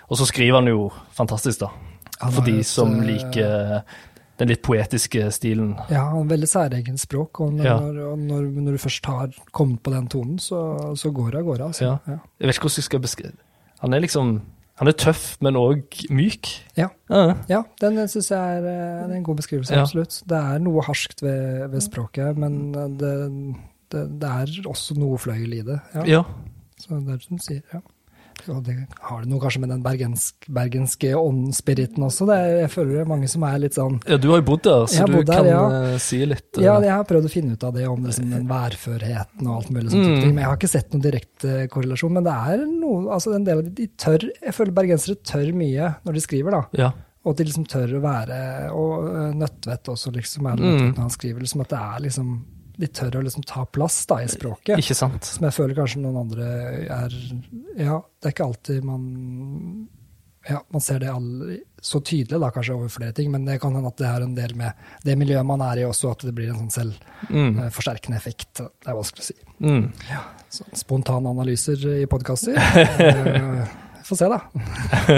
[0.06, 0.86] Og så skriver han jo
[1.16, 1.72] fantastisk, da.
[2.20, 3.82] For de som et, liker
[4.40, 5.74] den litt poetiske stilen.
[5.90, 7.76] Ja, han har veldig særegent språk, og når, Ja.
[8.16, 11.68] når, når, du først har kommet på den tonen, så, så går det av gårde.
[11.70, 11.84] Altså.
[11.84, 12.18] Ja.
[12.40, 13.32] Jeg vet ikke hvordan jeg skal beskrive
[13.82, 14.42] Han er liksom
[14.80, 16.48] Han er tøff, men òg myk.
[16.76, 16.88] Ja.
[17.10, 17.34] Ja.
[17.48, 20.22] Ja, den syns jeg er, eh, er en god beskrivelse, absolutt.
[20.26, 23.12] Det er noe harskt ved, ved språket, men det,
[23.92, 25.78] det, det er også noe fløyel i det.
[26.08, 26.24] Ja.
[26.80, 27.82] Så det er som du sier, ja.
[28.50, 28.74] Og det
[29.06, 32.26] har det noe kanskje med den bergensk, bergenske åndspiriten også.
[32.30, 34.46] Det er, jeg føler det er mange som er litt sånn Ja, du har jo
[34.48, 35.60] bodd der, så du der, kan ja.
[35.78, 36.64] eh, si litt uh...
[36.64, 39.72] Ja, jeg har prøvd å finne ut av det, om liksom den værførheten og alt
[39.74, 40.08] mulig sånt.
[40.08, 40.26] Mm.
[40.32, 42.16] Men jeg har ikke sett noen direkte korrelasjon.
[42.18, 45.54] Men det er noe, altså en del av de, de tør, jeg føler bergensere tør
[45.56, 46.84] mye når de skriver, da.
[46.86, 46.92] ja.
[47.22, 48.36] Og at de liksom tør å være
[48.74, 50.94] Og øh, Nødtvedt også, liksom, er det Mm.
[50.96, 52.30] Han skriver, liksom at det er liksom
[52.80, 54.78] De tør å liksom ta plass da i språket.
[54.80, 55.24] Ikke sant?
[55.28, 56.46] Som jeg føler kanskje noen andre
[56.88, 57.16] er
[57.76, 59.88] Ja, det er ikke alltid man
[60.48, 63.76] ja, man ser det all, så tydelig da, kanskje over flere ting, men det kan
[63.78, 64.74] hende at det er en del med
[65.06, 66.90] det miljøet man er i også, at det blir en sånn
[67.30, 67.60] Mm.
[67.60, 68.48] selvforsterkende effekt.
[68.58, 69.36] Det er vanskelig å si.
[69.62, 69.84] Mm.
[70.50, 72.58] Så spontane analyser i podkaster.
[72.58, 74.40] Vi får se, da.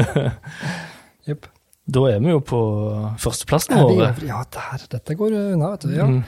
[1.28, 1.48] Jepp.
[1.84, 2.60] Da er vi jo på
[3.20, 4.20] førsteplassen vår.
[4.28, 5.96] Ja, der, dette går unna, vet du.
[5.96, 6.06] Ja.
[6.08, 6.22] Mm.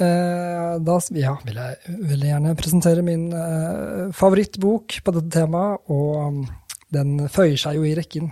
[0.00, 6.14] Eh, da ja, vil jeg veldig gjerne presentere min eh, favorittbok på dette temaet, og
[6.24, 6.44] um,
[6.94, 8.30] den føyer seg jo i rekken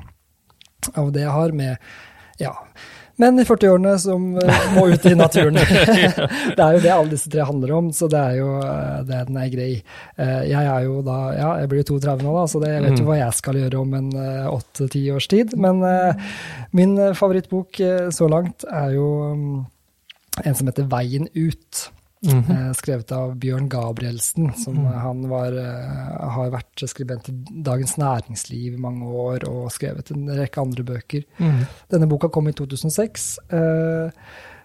[0.96, 1.76] av det jeg har med
[2.40, 2.54] ja,
[3.20, 5.60] menn i 40-årene som eh, må ut i naturen.
[6.56, 8.50] det er jo det alle disse tre handler om, så det er jo
[9.10, 9.70] det den er grei.
[10.48, 12.94] Jeg er jo da, ja, jeg blir jo 32 nå, da, så det, jeg vet
[12.96, 13.08] jo Mm.
[13.12, 14.12] hva jeg skal gjøre om en
[14.56, 15.58] åtte-ti års tid.
[15.60, 15.82] Men
[16.72, 17.82] min favorittbok
[18.14, 19.50] så langt er jo um,
[20.44, 21.92] en som heter Veien ut.
[22.26, 22.74] Mm -hmm.
[22.74, 24.92] skrevet av Bjørn Gabrielsen, som Mm.
[24.92, 30.26] han var, eh, har vært skribent i Dagens Næringsliv i mange år, og skrevet en
[30.26, 31.22] rekke andre bøker.
[31.38, 31.66] Mm.
[31.90, 34.10] Denne boka kom i 2006, eh,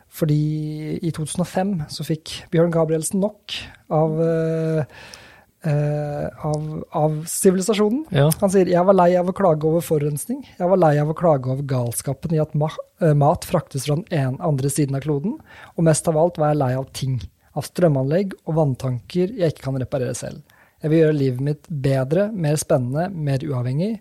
[0.10, 3.54] fordi i 2005 så fikk Bjørn Gabrielsen nok
[3.92, 4.20] av
[5.63, 8.06] av, av sivilisasjonen.
[8.12, 8.26] Ja.
[8.41, 10.41] Han sier jeg var lei av å klage over forurensning.
[10.58, 12.67] Jeg var lei av å klage over galskapen i at ma
[13.02, 15.38] eh, mat fraktes fra den ene andre siden av kloden.
[15.78, 17.21] Og mest av alt var jeg lei av ting.
[17.56, 20.41] Av strømanlegg og vanntanker jeg ikke kan reparere selv.
[20.84, 23.93] Jeg vil gjøre livet mitt bedre, mer spennende, mer uavhengig.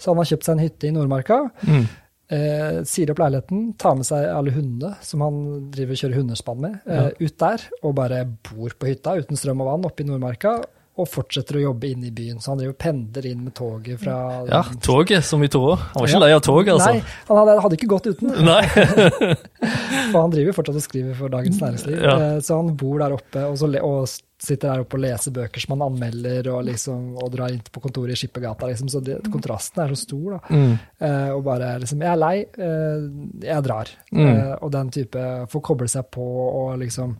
[0.00, 1.38] Så han har kjøpt seg en hytte i Nordmarka.
[1.62, 1.84] Mm.
[2.26, 5.36] Eh, sier opp leiligheten, tar med seg alle hundene som han
[5.70, 9.62] driver og kjører hundespann med, eh, ut der, og bare bor på hytta uten strøm
[9.62, 10.56] og vann oppe i Nordmarka,
[10.96, 12.38] og fortsetter å jobbe inne i byen.
[12.40, 14.16] Så han driver og pendler inn med toget fra
[14.48, 15.76] ja, toget som vi tror.
[15.92, 16.22] Han var ikke Ja.
[16.24, 16.92] lei av toget, altså.
[16.94, 18.62] Nei, han hadde, hadde ikke gått uten, Nei.
[20.12, 21.98] for han driver fortsatt og skriver for Dagens Næringsliv.
[22.00, 22.16] Ja.
[22.36, 24.08] Eh, Så han bor der oppe og, så og
[24.42, 27.80] sitter der oppe og leser bøker som han anmelder, og, liksom, og drar inn på
[27.84, 28.68] kontoret i Skippergata.
[28.68, 28.90] Liksom.
[28.92, 30.36] Så det, kontrasten er så stor.
[30.36, 30.40] da.
[30.52, 30.74] Mm.
[31.00, 33.06] Uh, og bare liksom Jeg er lei, uh,
[33.44, 33.92] jeg drar.
[34.12, 34.26] Mm.
[34.28, 37.16] Uh, og den type får koble seg på og liksom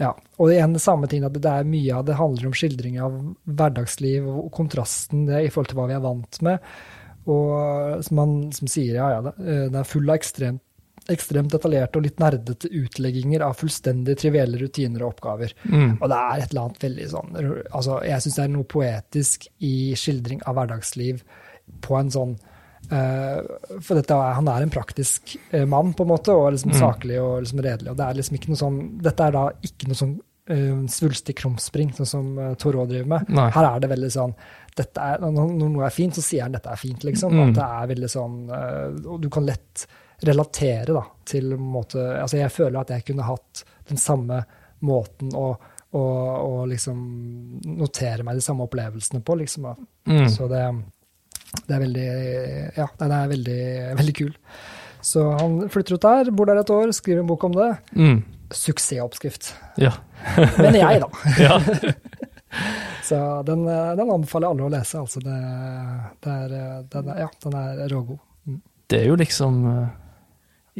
[0.00, 3.16] Ja, og igjen samme ting, at det er mye av det handler om skildring av
[3.48, 6.70] hverdagsliv og kontrasten det i forhold til hva vi er vant med.
[7.32, 10.62] Og som man som sier, ja, ja, det det er full av ekstremt,
[11.10, 15.54] ekstremt detaljerte og litt nerdete utlegginger av fullstendig trivielle rutiner og oppgaver.
[15.64, 15.96] Mm.
[16.00, 19.46] Og det er et eller annet veldig sånn altså Jeg syns det er noe poetisk
[19.62, 21.22] i skildring av hverdagsliv
[21.86, 22.55] på en sånn eh,
[22.88, 26.78] For dette er, han er en praktisk eh, mann, på en måte, og liksom Mm.
[26.78, 27.90] saklig og liksom redelig.
[27.90, 30.16] Og det er liksom ikke noe sånn Dette er da ikke noe sånn
[30.50, 33.28] uh, svulstig krumspring, sånn som uh, Thoreau driver med.
[33.34, 33.50] Nei.
[33.54, 34.34] Her er det veldig sånn
[34.76, 37.32] dette er, Når noe er fint, så sier han dette er fint, liksom.
[37.32, 37.44] Mm.
[37.46, 39.86] At det er veldig sånn uh, Og du kan lett
[40.26, 44.42] relatere da, til måte Altså, jeg føler at jeg kunne hatt den samme
[44.86, 45.46] måten å,
[45.96, 46.98] og, og, liksom
[47.78, 49.68] notere meg de samme opplevelsene på, liksom.
[50.08, 50.26] Mm.
[50.28, 50.62] Så det,
[51.66, 52.08] det er veldig
[52.76, 53.60] Ja, den er veldig,
[54.00, 54.32] veldig kul.
[55.06, 57.68] Så han flytter ut der, bor der et år, skriver en bok om det.
[57.94, 58.24] Mm.
[58.50, 59.52] Suksessoppskrift.
[59.78, 59.92] Ja.
[60.58, 61.10] Mener jeg, da.
[61.46, 61.60] ja.
[63.06, 65.20] Så den, den anbefaler alle å lese, altså.
[65.22, 65.36] Det,
[66.24, 66.56] det er,
[66.90, 68.18] den ja, den er rågod.
[68.46, 68.58] Mm.
[68.90, 69.86] Det er jo liksom eh,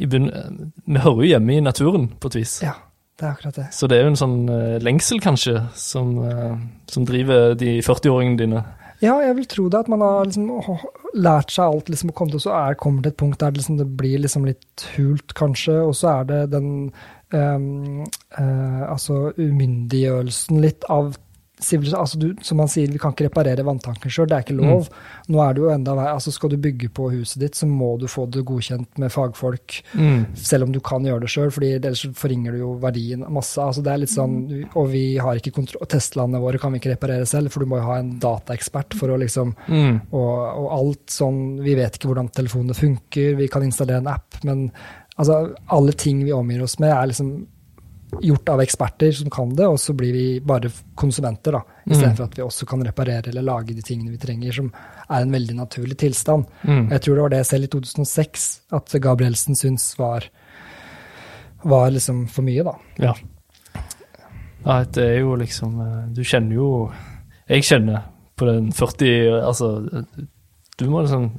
[0.03, 0.49] i bunn, eh,
[0.85, 2.57] Vi hører jo hjemme i naturen, på et vis.
[2.65, 2.73] Ja,
[3.19, 3.67] det er akkurat det.
[3.75, 6.17] Så det er jo en sånn eh, lengsel, kanskje, som,
[6.91, 8.65] som driver de 40-åringene dine.
[9.01, 10.47] Ja, jeg vil tro det, at man har liksom
[11.13, 13.77] lært seg alt, liksom, og og så er, kommer til et punkt der det, liksom,
[13.77, 16.71] det blir liksom litt hult, kanskje, og så er det den
[17.33, 18.05] um,
[18.39, 21.13] uh, altså umyndiggjørelsen litt av.
[21.57, 24.89] Altså, du, som man sier, vi kan ikke reparere vanntanken sjøl, det er ikke lov.
[25.33, 27.95] Nå er det jo enda vei, Altså, skal du bygge på huset ditt, så må
[27.97, 29.79] du få det godkjent med fagfolk.
[29.97, 30.35] Mm.
[30.37, 33.57] Selv om du kan gjøre det sjøl, for ellers forringer du jo verdien masse.
[33.57, 34.37] Altså det er litt sånn,
[34.77, 37.81] Og vi har ikke kontroll, Testlandene våre kan vi ikke reparere selv, for du må
[37.81, 40.01] jo ha en dataekspert for å liksom Mm.
[40.11, 44.37] og, og alt sånn Vi vet ikke hvordan telefonene funker, vi kan installere en app,
[44.43, 44.71] men
[45.17, 47.47] altså, alle ting vi omgir oss med, er liksom
[48.21, 51.61] gjort av eksperter som kan det, og så blir vi bare konsumenter, da.
[51.85, 54.69] Istedenfor at vi også kan reparere eller lage de tingene vi trenger, som
[55.09, 56.47] er en veldig naturlig tilstand.
[56.63, 56.87] Mm.
[56.91, 58.47] Jeg tror det var det selv i 2006
[58.79, 60.29] at Gabrielsen syntes var,
[61.67, 62.77] var liksom for mye, da.
[63.03, 63.13] Ja.
[64.63, 64.79] ja.
[64.83, 66.69] Det er jo liksom eh, Du kjenner jo
[67.47, 68.01] Jeg kjenner
[68.35, 69.69] på den 40 Altså,
[70.75, 71.29] du må liksom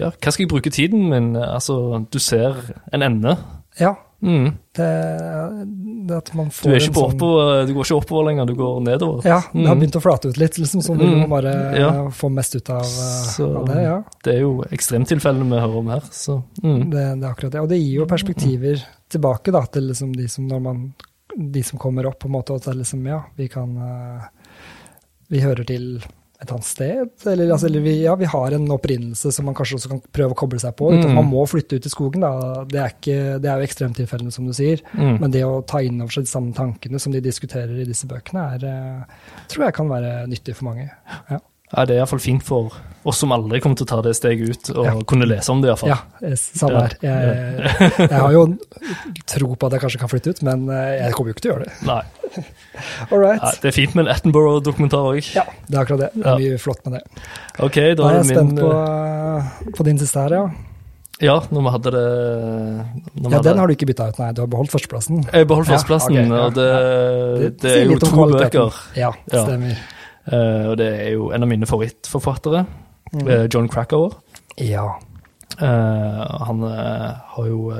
[0.00, 1.36] Ja, hva skal jeg bruke tiden min?
[1.36, 2.56] Altså, du ser
[2.92, 3.36] en ende.
[3.78, 3.92] Ja,
[4.24, 4.46] Mm.
[4.78, 4.90] det,
[6.08, 8.80] det at man Du, er ikke sånn oppover, du går ikke oppover lenger, du går
[8.86, 9.22] nedover.
[9.28, 9.80] Ja, det har Mm.
[9.82, 11.90] begynt å flate ut litt, liksom, så du Mm, må bare ja.
[12.08, 13.82] få mest ut av, Så- av det.
[13.82, 14.02] ja.
[14.24, 16.00] Det er jo ekstremtilfellene vi hører om her.
[16.10, 16.90] Så, mm.
[16.90, 17.60] Det, det er akkurat det.
[17.60, 20.94] Og det gir jo perspektiver tilbake da, til liksom de som man
[21.36, 24.22] de som kommer opp, på en måte, at liksom, ja, vi kan eh,
[25.30, 26.00] Vi hører til
[26.42, 27.12] et annet sted.
[27.30, 30.34] Eller, altså, eller vi, ja, vi har en opprinnelse som man kanskje også kan prøve
[30.34, 30.90] å koble seg på.
[30.90, 31.18] uten at Mm.
[31.20, 32.64] Man må flytte ut i skogen, da.
[32.68, 34.82] Det er, ikke, det er jo ekstremtilfellene, som du sier.
[34.98, 35.20] Mm.
[35.22, 38.08] Men det å ta inn over seg de samme tankene som de diskuterer i disse
[38.10, 40.90] bøkene, er, eh, tror jeg kan være nyttig for mange.
[41.30, 41.38] Ja,
[41.72, 42.72] Ja, det er iallfall fint for
[43.04, 44.92] oss som aldri kommer til å ta det steget ut, og Ja.
[45.08, 45.88] kunne lese om det iallfall.
[45.90, 46.94] ja eh, samme her.
[47.02, 48.44] Jeg, jeg har jo
[49.26, 51.52] tro på at jeg kanskje kan flytte ut, men eh, jeg kommer jo ikke til
[51.52, 51.74] å gjøre det.
[51.88, 52.02] Nei,
[53.12, 53.42] All right.
[53.42, 55.20] ja, det er fint med en Attenborough-dokumentar òg.
[55.36, 56.10] Ja, det er akkurat det.
[56.16, 57.02] Det er mye flott med det.
[57.60, 58.36] Ok, da Da er jeg min...
[58.36, 60.44] spent på, eh, på din siste her, ja.
[61.22, 62.06] Ja, når vi hadde det
[63.22, 64.32] Ja, hadde- Den har du ikke bytta ut, nei.
[64.34, 65.20] Du har beholdt førsteplassen.
[65.32, 66.40] Jeg beholdt Ja, førsteplassen, ja.
[66.46, 66.70] og det,
[67.62, 68.50] det, sier er jo to kvaliteten.
[68.50, 68.80] bøker.
[68.98, 69.44] Ja, Ja.
[69.44, 69.76] stemmer.
[70.32, 72.64] Eh, og det er jo en av mine favorittforfattere,
[73.14, 73.28] Mm.
[73.28, 74.12] eh, John Krakauer.
[74.58, 74.88] Ja.
[75.60, 77.72] Eh, han har jo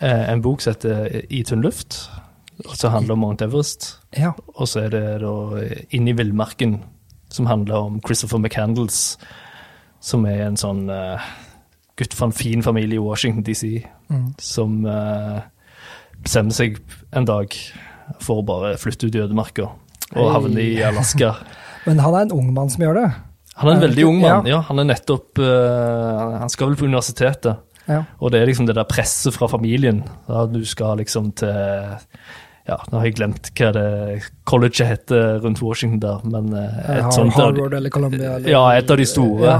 [0.00, 2.10] en bok som heter I tynn luft,
[2.74, 3.98] som handler om Mount Everest.
[4.18, 4.32] ja.
[4.56, 6.80] Og så er det da Inn i villmarken,
[7.28, 9.16] som handler om Christopher McCandles,
[10.00, 11.20] som er en sånn uh,
[11.96, 14.34] gutt fra en fin familie i Washington DC, Mm.
[14.38, 15.40] som uh,
[16.22, 16.78] bestemmer seg
[17.12, 17.52] en dag
[18.20, 19.68] for å bare flytte ut i ødemarka
[20.14, 21.34] og havne i Alaska.
[21.86, 23.08] Men han er en ung mann som gjør det.
[23.56, 24.46] Han er en Er veldig ung mann.
[24.46, 24.56] ja.
[24.56, 27.56] Ja, han er nettopp uh, Han skal vel på universitetet.
[27.88, 28.02] Ja.
[28.20, 30.02] Og det er liksom det der presset fra familien.
[30.26, 31.48] Da du skal liksom til
[32.66, 33.86] Ja, nå har jeg glemt hva det
[34.44, 38.32] colleget heter rundt Washington der, men eh, et ja, sånt Harvard eller Columbia.
[38.40, 39.52] Eller, Ja, et av de store.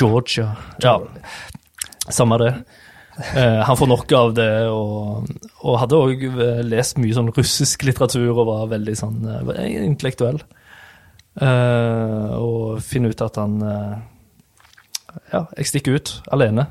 [0.00, 0.46] Georgia.
[0.80, 0.94] Ja,
[2.08, 2.54] samme det.
[3.18, 5.26] Eh, han får nok av det, og,
[5.66, 6.20] og hadde òg
[6.68, 10.38] lest mye sånn russisk litteratur og var veldig sånn eh, intellektuell.
[11.38, 13.92] Uh, og finner ut at han uh,
[15.30, 16.64] Ja, jeg stikker ut alene.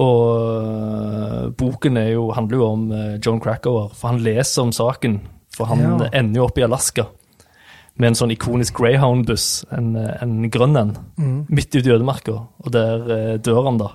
[0.00, 4.72] Og uh, boken er jo, handler jo om eh, John Krakauer, for han leser om
[4.74, 5.18] saken.
[5.54, 6.08] For han Ja.
[6.16, 7.06] ender jo opp i Alaska
[7.96, 11.46] med en sånn ikonisk Greyhound-buss, en, eh, en grønn en Mm.
[11.48, 12.32] midt ute i ødemarka,
[12.64, 13.92] og der eh, dør han da.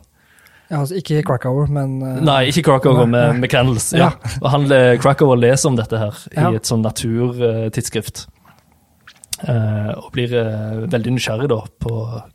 [0.70, 3.88] Ja, altså, ikke Krakow, men uh, Nei, ikke Krakow Nei, med, med Candles.
[3.98, 4.12] Ja.
[4.12, 4.34] Ja.
[4.44, 6.52] Og han, eh, Krakow leser om dette her Ja.
[6.52, 8.28] i et sånn naturtidsskrift.
[9.40, 11.94] Uh, og blir uh, veldig nysgjerrig da på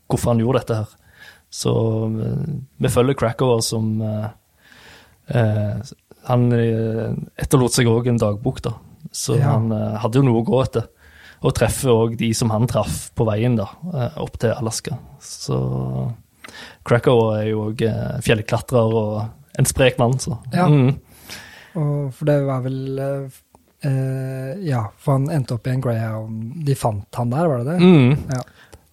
[0.09, 0.95] hvorfor han gjorde dette her.
[1.55, 1.71] Så
[2.83, 4.01] vi følger Krakow som
[6.27, 8.73] Han etterlot seg òg en dagbok, da.
[9.15, 9.53] Så Ja.
[9.53, 10.89] han hadde jo noe å gå etter.
[11.45, 13.69] Og treffer òg de som han traff på veien da,
[14.19, 14.99] opp til Alaska.
[15.23, 15.61] Så
[16.85, 20.37] Krakow er jo òg eh, fjellklatrer og en sprek mann, så.
[20.53, 20.67] Ja.
[20.69, 20.95] Mm.
[21.81, 23.39] Og for det var vel eh,
[23.89, 27.73] eh, Ja, for han endte opp i en Greyhound De fant han der, var det
[27.73, 27.79] det?
[27.83, 28.29] Mm.
[28.31, 28.43] Ja.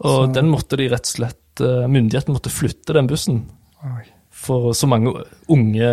[0.01, 3.43] Og Så- den måtte de rett og slett eh, Myndighetene måtte flytte den bussen.
[3.85, 4.05] Oi.
[4.31, 5.13] For så mange
[5.51, 5.91] unge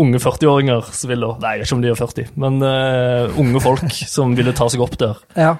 [0.00, 3.60] unge 40-åringer som ville Nei, jeg vet ikke om de er 40, men uh, unge
[3.60, 5.18] folk som ville ta seg opp der.
[5.36, 5.50] Ja.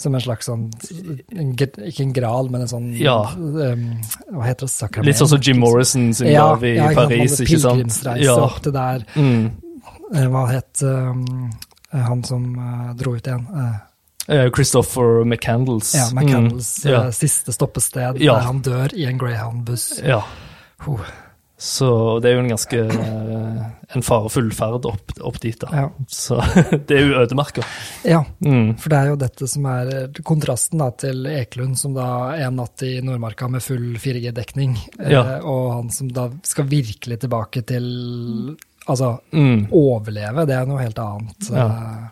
[0.00, 3.18] Som en slags sånn Ikke en gral, men en sånn Ja.
[3.36, 3.82] um,
[4.32, 4.72] Hva heter det?
[4.72, 5.06] Sakrament?
[5.10, 7.82] Litt sånn som Jim Morrison sin ja, i ja, Paris, ikke sant?
[7.82, 8.38] Pilegrimsreise Ja.
[8.46, 9.04] opp til der.
[9.14, 9.50] Mm.
[10.14, 11.50] Eh, Hva het um,
[11.92, 13.46] han som uh, dro ut igjen?
[14.28, 15.92] Eh, Christopher McCandles.
[15.94, 17.12] ja, McCandles Mm.
[17.12, 20.00] Siste stoppested, der han dør i en Greyhound-buss.
[20.04, 20.22] ja.
[20.86, 21.00] Huh.
[21.60, 21.86] Så
[22.24, 25.68] det er jo en ganske eh, en farefull ferd opp, opp dit, da.
[25.76, 25.88] Ja.
[26.08, 26.38] Så
[26.88, 27.66] det er jo ødemarker.
[28.08, 28.78] ja, Mm.
[28.80, 32.06] for det er jo dette som er eh, kontrasten da, til Ekelund, som da
[32.46, 35.22] en natt i Nordmarka med full 4G-dekning, eh, Ja.
[35.44, 38.56] og han som da skal virkelig tilbake til
[38.88, 39.66] Altså Mm.
[39.76, 41.50] overleve, det er noe helt annet.
[41.52, 41.66] Ja.
[41.66, 42.08] Eh,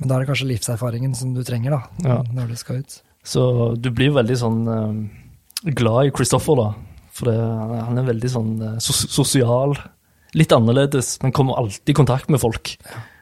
[0.00, 2.96] Men da er det kanskje livserfaringen som du trenger, da, når du skal ut.
[3.22, 6.72] Så du blir veldig sånn eh, glad i Christoffer, da.
[7.14, 9.76] For det, han er veldig sånn eh, sos sosial.
[10.34, 12.74] Litt annerledes, men kommer alltid i kontakt med folk.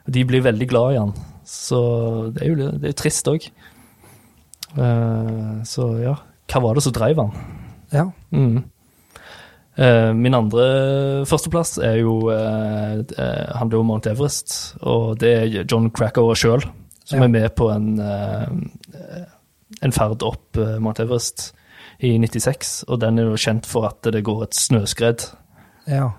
[0.07, 1.13] Og de blir veldig glad i han.
[1.45, 1.79] Så
[2.33, 3.45] det er jo, det er trist òg.
[4.73, 6.15] så ja,
[6.49, 7.35] hva var det som dreiv han?
[7.93, 8.07] Ja.
[8.33, 8.63] Mm.
[9.73, 10.65] Uh, min andre
[11.25, 16.65] førsteplass er jo uh, eh, handler om Mount Everest, og det er John Cracker sjøl
[17.03, 17.23] som Ja.
[17.25, 19.25] er med på en, eh,
[19.81, 21.53] en ferd opp eh, Mount Everest
[22.03, 25.29] i 96, og den er jo kjent for at det går et snøskred.
[25.87, 26.11] ja.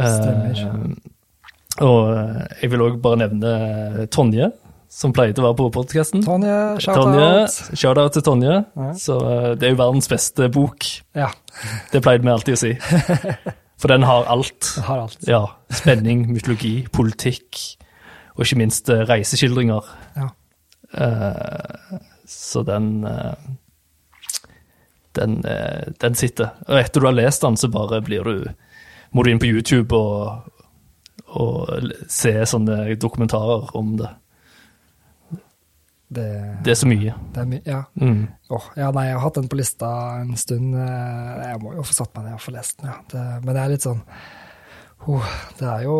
[0.00, 0.54] Stemmer.
[0.54, 1.16] Uh,
[1.80, 4.50] og eh, jeg vil òg bare nevne Tonje,
[4.90, 6.22] som pleide å være på podkasten.
[6.26, 7.58] Tonje, shout-out.
[7.78, 8.56] shout-out til Tonje.
[8.76, 8.88] Ja.
[8.98, 10.86] Så eh, det er jo verdens beste bok.
[11.16, 11.30] Ja,
[11.92, 12.72] Det pleide vi alltid å si.
[13.80, 14.58] For den har alt.
[14.76, 15.22] Den har alt.
[15.28, 17.62] Ja, Spenning, mytologi, politikk,
[18.34, 19.94] og ikke minst eh, reiseskildringer.
[20.18, 20.28] Ja.
[20.90, 23.34] Uh, så den eh,
[25.18, 26.52] den, eh, den sitter.
[26.68, 28.48] Og etter du har lest den, så bare blir du
[29.12, 30.44] Må du inn på YouTube og,
[31.34, 31.68] og
[32.08, 34.08] se sånne dokumentarer om det.
[36.10, 36.26] Det,
[36.64, 37.14] Det er så mye.
[37.34, 37.80] det er my ja.
[38.00, 38.24] Mm.
[38.50, 40.74] Oh, ja, nei, jeg har hatt den på lista en stund.
[40.74, 42.96] eh, Jeg må jo få satt meg ned og få lest den, ja.
[43.12, 44.00] Det, men det er litt sånn
[45.06, 45.98] oh, Det er jo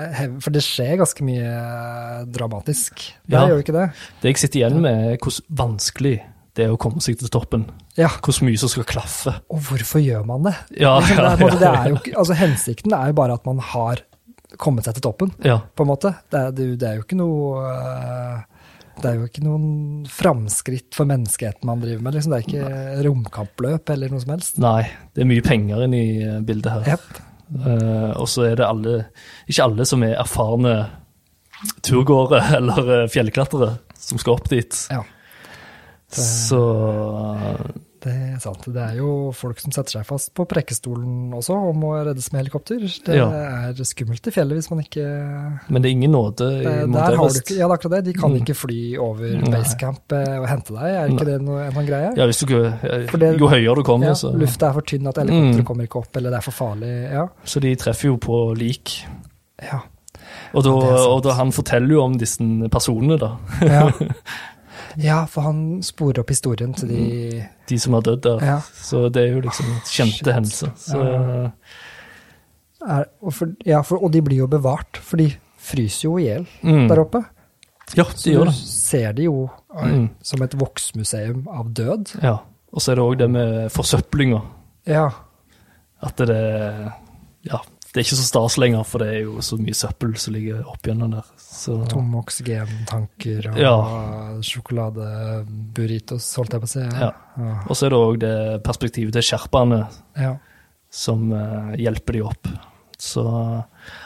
[0.00, 3.04] eh, For det skjer ganske mye dramatisk.
[3.26, 3.44] Det Ja.
[3.48, 3.88] gjør jo ikke det?
[4.22, 6.16] Det jeg sitter igjen med, er hvor vanskelig
[6.54, 7.66] det er å komme seg til toppen.
[7.98, 8.08] Ja.
[8.22, 9.34] Hvor mye som skal klaffe.
[9.50, 10.54] Og hvorfor gjør man det?
[10.78, 13.46] Ja, ja, det, er, måte, det ja, er jo altså Hensikten er jo bare at
[13.48, 14.04] man har
[14.60, 15.58] kommet seg til toppen, ja.
[15.74, 16.14] på en måte.
[16.30, 18.68] Det er, det, er jo ikke noe eh,
[19.00, 19.68] Det er jo ikke noen
[20.06, 22.18] framskritt for menneskeheten man driver med.
[22.18, 22.34] Liksom.
[22.34, 24.60] Det er ikke romkappløp eller noe som helst.
[24.62, 24.82] Nei,
[25.14, 26.92] det er mye penger inne i eh, bildet her.
[26.94, 27.22] Yep.
[27.54, 28.92] Uh, og så er det alle,
[29.46, 30.78] ikke alle som er erfarne
[31.84, 34.78] turgåere eller eh, fjellklatrere som skal opp dit.
[34.92, 35.02] Ja.
[36.14, 36.60] Så
[38.04, 38.66] Det er sant.
[38.68, 42.42] Det er jo folk som setter seg fast på prekestolen også og må reddes med
[42.42, 42.82] helikopter.
[43.06, 43.30] Det Ja.
[43.70, 45.04] er skummelt i fjellet hvis man ikke
[45.70, 46.82] Men det er ingen nåde i Eh,
[47.32, 48.04] du ikke, ja, det er akkurat det.
[48.04, 48.36] De kan Mm.
[48.44, 50.84] ikke fly over basecamp eh, og hente deg.
[50.84, 52.12] Er ikke det noe, en sånn greie?
[52.16, 55.08] Ja, hvis du, ikke- det- jo høyere du kommer, Ja, så Lufta er for tynn
[55.08, 55.64] at helikopteret Mm.
[55.64, 57.10] kommer ikke opp, eller det er for farlig.
[57.10, 57.26] Ja.
[57.46, 59.04] Så de treffer jo på lik.
[59.62, 59.80] ja.
[60.54, 62.38] Og da, og da han forteller jo om disse
[62.70, 63.36] personene, da.
[63.62, 63.90] Ja.
[64.96, 68.44] ja, for han sporer opp historien til de De som har dødd der.
[68.44, 68.58] Ja.
[68.82, 70.32] Så det er jo liksom kjente Shit.
[70.34, 70.72] hendelser.
[70.76, 71.00] Så
[72.84, 75.30] er, og, for, ja, for, og de blir jo bevart, for de
[75.64, 76.86] fryser jo i hjel mm.
[76.90, 77.22] der oppe.
[77.96, 80.08] Ja, Så de gjør du Så ser de jo eh, Mm.
[80.22, 82.14] som et voksmuseum av død.
[82.22, 82.38] Ja.
[82.72, 84.40] Og så er det òg det med forsøplinga.
[84.86, 85.08] Ja.
[86.02, 86.92] At det
[87.44, 87.58] Ja,
[87.94, 90.64] det er ikke så stas lenger, for det er jo så mye søppel som ligger
[90.66, 91.28] oppigjennom der.
[91.38, 93.74] Så Tomme oksygentanker og Ja.
[94.42, 96.82] sjokoladeburritos, holdt jeg på å si.
[96.82, 97.12] Ja.
[97.38, 97.54] Ja.
[97.68, 98.34] Og så er det òg det
[98.66, 99.84] perspektivet til sherpaene
[100.18, 100.34] ja.
[100.90, 102.50] som uh, hjelper de opp.
[102.98, 103.22] Så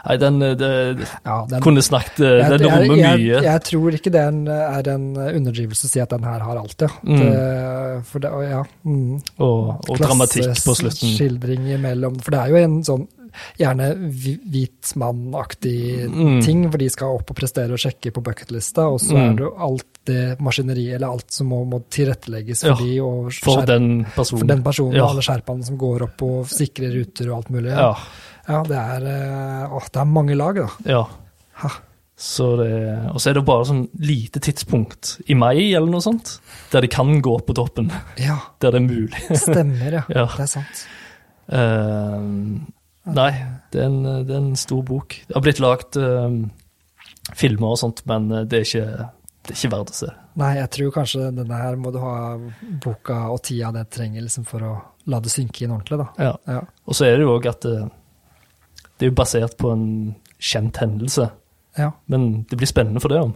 [0.04, 0.68] Nei, den, det,
[1.24, 3.42] Ja, den, kunne snakket eh, jeg, Den jeg, rommer jeg, mye.
[3.44, 6.82] jeg tror ikke det en, er en underdrivelse å si at den her har alt,
[6.82, 6.88] ja.
[7.04, 7.20] Mm.
[7.20, 8.62] Det, for det, ja.
[8.88, 9.20] Mm.
[9.38, 11.14] og, og dramatikk på slutten.
[11.14, 12.18] Skildring imellom.
[12.24, 13.06] For det er jo en sånn
[13.58, 16.42] gjerne hvi- hvit mann-aktig Mm.
[16.44, 19.22] ting, hvor de skal opp og prestere og sjekke på bucketlista, og så Mm.
[19.30, 23.00] er det jo alt det maskineriet, eller alt som må, må tilrettelegges Ja, for de,
[23.00, 24.38] og For skjerp- den personen.
[24.40, 25.04] for den personen, Ja.
[25.04, 27.70] og alle skjerpene som går opp og sikrer ruter og alt mulig.
[27.70, 27.94] Ja.
[28.48, 30.68] Ja, det er, å, det er mange lag, da.
[30.86, 31.04] ja.
[31.54, 31.68] Ha.
[32.20, 36.40] Så det, og så er det bare sånn lite tidspunkt i mai eller noe sånt,
[36.72, 37.92] der de kan gå på toppen.
[38.18, 39.20] Ja, Der det er mulig.
[39.38, 40.02] stemmer, ja.
[40.08, 40.26] Ja.
[40.26, 40.86] Det er sant.
[41.48, 42.18] Eh,
[43.14, 43.30] nei,
[43.72, 45.16] det er, en, det er en stor bok.
[45.28, 46.28] Det har blitt lagd uh,
[47.36, 49.08] filmer og sånt, men eh, det er ikke,
[49.44, 50.10] det er ikke verdt å se.
[50.38, 52.14] Nei, jeg tror kanskje denne her må du ha
[52.84, 54.74] boka og tida det trenger liksom for å
[55.10, 56.08] la det synke inn ordentlig, da.
[56.28, 56.34] Ja.
[56.46, 56.60] Ja.
[56.86, 57.88] Og så er det jo òg at det,
[59.00, 59.86] det er basert på en
[60.38, 61.26] kjent hendelse,
[61.78, 61.90] ja.
[62.06, 63.34] men det blir spennende for det om.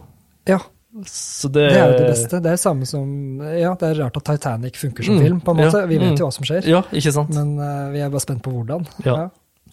[0.49, 0.61] ja.
[1.09, 2.37] Så det, Det er jo det beste.
[2.45, 3.07] Det er samme som
[3.41, 5.79] Ja, det er rart at Titanic funker som Mm, film, på en måte.
[5.81, 6.19] ja, Vi vet mm.
[6.19, 7.31] jo hva som skjer, Ja, ikke sant?
[7.33, 8.85] men uh, vi er bare spent på hvordan.
[9.01, 9.15] Ja.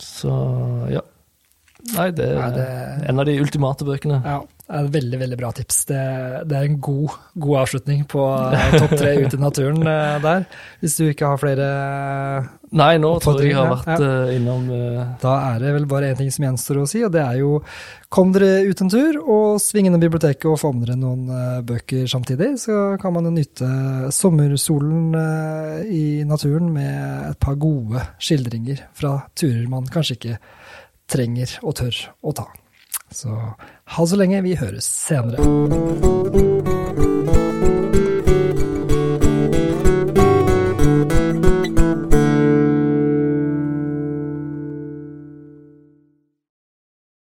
[0.01, 0.33] Så
[0.91, 1.01] ja.
[1.97, 4.19] Nei, det er Nei, det- en av de ultimate bøkene.
[4.25, 4.41] Ja,
[4.71, 5.83] er veldig veldig bra tips.
[5.91, 6.01] Det,
[6.51, 8.23] det er en god, god avslutning på
[8.55, 10.47] eh, topp tre ut i naturen eh, der.
[10.83, 11.69] Hvis du ikke har flere
[12.71, 14.11] Nei, nå tror jeg jeg har vært ja.
[14.31, 15.01] innom uh...
[15.19, 17.57] Da er det vel bare én ting som gjenstår å si, og det er jo
[18.15, 21.59] kom dere ut en tur og sving innom biblioteket og få med dere noen uh,
[21.67, 22.53] bøker samtidig.
[22.63, 23.73] Så kan man jo nyte
[24.15, 30.41] sommersolen uh, i naturen med et par gode skildringer fra turer man kanskje ikke
[31.11, 32.51] trenger og tør å ta.
[33.11, 33.55] Så
[33.85, 35.43] ha så lenge, vi høres senere.